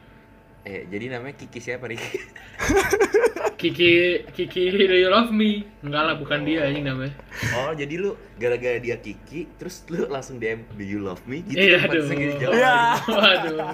Eh 0.64 0.88
jadi 0.88 1.12
namanya 1.12 1.37
Kiki 1.37 1.61
siapa 1.61 1.85
Rik 1.87 2.00
Kiki 3.61 4.24
Kiki 4.35 4.62
Do 4.77 4.92
You 4.92 5.09
Love 5.09 5.33
Me. 5.33 5.64
Enggak 5.81 6.03
lah, 6.05 6.14
bukan 6.20 6.44
dia 6.44 6.68
anjing 6.68 6.85
namanya. 6.85 7.16
oh 7.57 7.72
jadi 7.72 7.94
lu 7.96 8.12
gara-gara 8.37 8.77
dia 8.77 9.00
Kiki 9.00 9.48
terus 9.57 9.81
lu 9.88 10.05
langsung 10.05 10.37
DM 10.37 10.68
Do 10.72 10.85
you 10.85 11.00
love 11.00 11.24
me 11.24 11.40
gitu 11.40 11.57
Iya, 11.57 11.81
kan 11.81 11.96
aduh. 11.96 12.05
gitu. 12.12 12.46
Iya. 12.50 12.77
Waduh. 13.09 13.72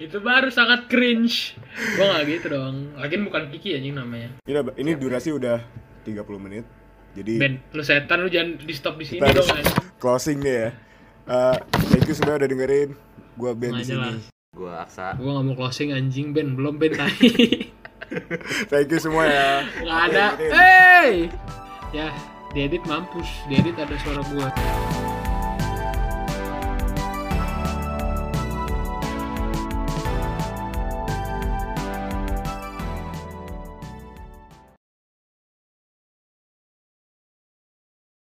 Itu 0.00 0.18
baru 0.18 0.50
sangat 0.50 0.90
cringe. 0.90 1.54
Gua 1.94 2.18
nggak 2.18 2.24
gitu 2.26 2.46
dong. 2.50 2.76
Lagian 2.98 3.22
bukan 3.22 3.46
Kiki 3.50 3.78
anjing 3.78 3.94
namanya. 3.94 4.28
Ini, 4.42 4.58
ini 4.74 4.90
durasi 4.94 5.30
udah 5.30 5.62
30 6.02 6.18
menit. 6.38 6.64
Jadi 7.14 7.34
Ben, 7.38 7.58
lu 7.70 7.82
setan 7.82 8.22
lu 8.22 8.30
jangan 8.30 8.58
di 8.58 8.74
stop 8.74 8.94
di 8.94 9.06
sini 9.06 9.22
dong 9.22 9.48
closing 9.98 10.38
deh 10.38 10.56
ya. 10.66 10.70
Eh, 11.28 11.56
thank 11.90 12.06
you 12.06 12.14
semua 12.14 12.38
udah 12.38 12.48
dengerin. 12.48 12.94
Gua 13.34 13.54
Ben 13.54 13.74
di 13.74 13.86
sini. 13.86 14.37
Gua 14.58 14.82
aksa 14.82 15.14
Gua 15.14 15.38
nggak 15.38 15.46
mau 15.46 15.54
closing 15.54 15.94
anjing 15.94 16.34
Ben, 16.34 16.58
belum 16.58 16.82
Ben 16.82 16.98
tadi. 16.98 17.30
Thank 18.70 18.90
you 18.90 18.98
semua 18.98 19.30
ya. 19.30 19.50
Nggak 19.84 20.00
ada. 20.10 20.24
Hey! 20.50 21.30
Ya, 21.94 22.10
diedit 22.50 22.82
mampus. 22.84 23.28
Diedit 23.46 23.78
ada 23.78 23.94
suara 24.02 24.20
gua. 24.34 24.50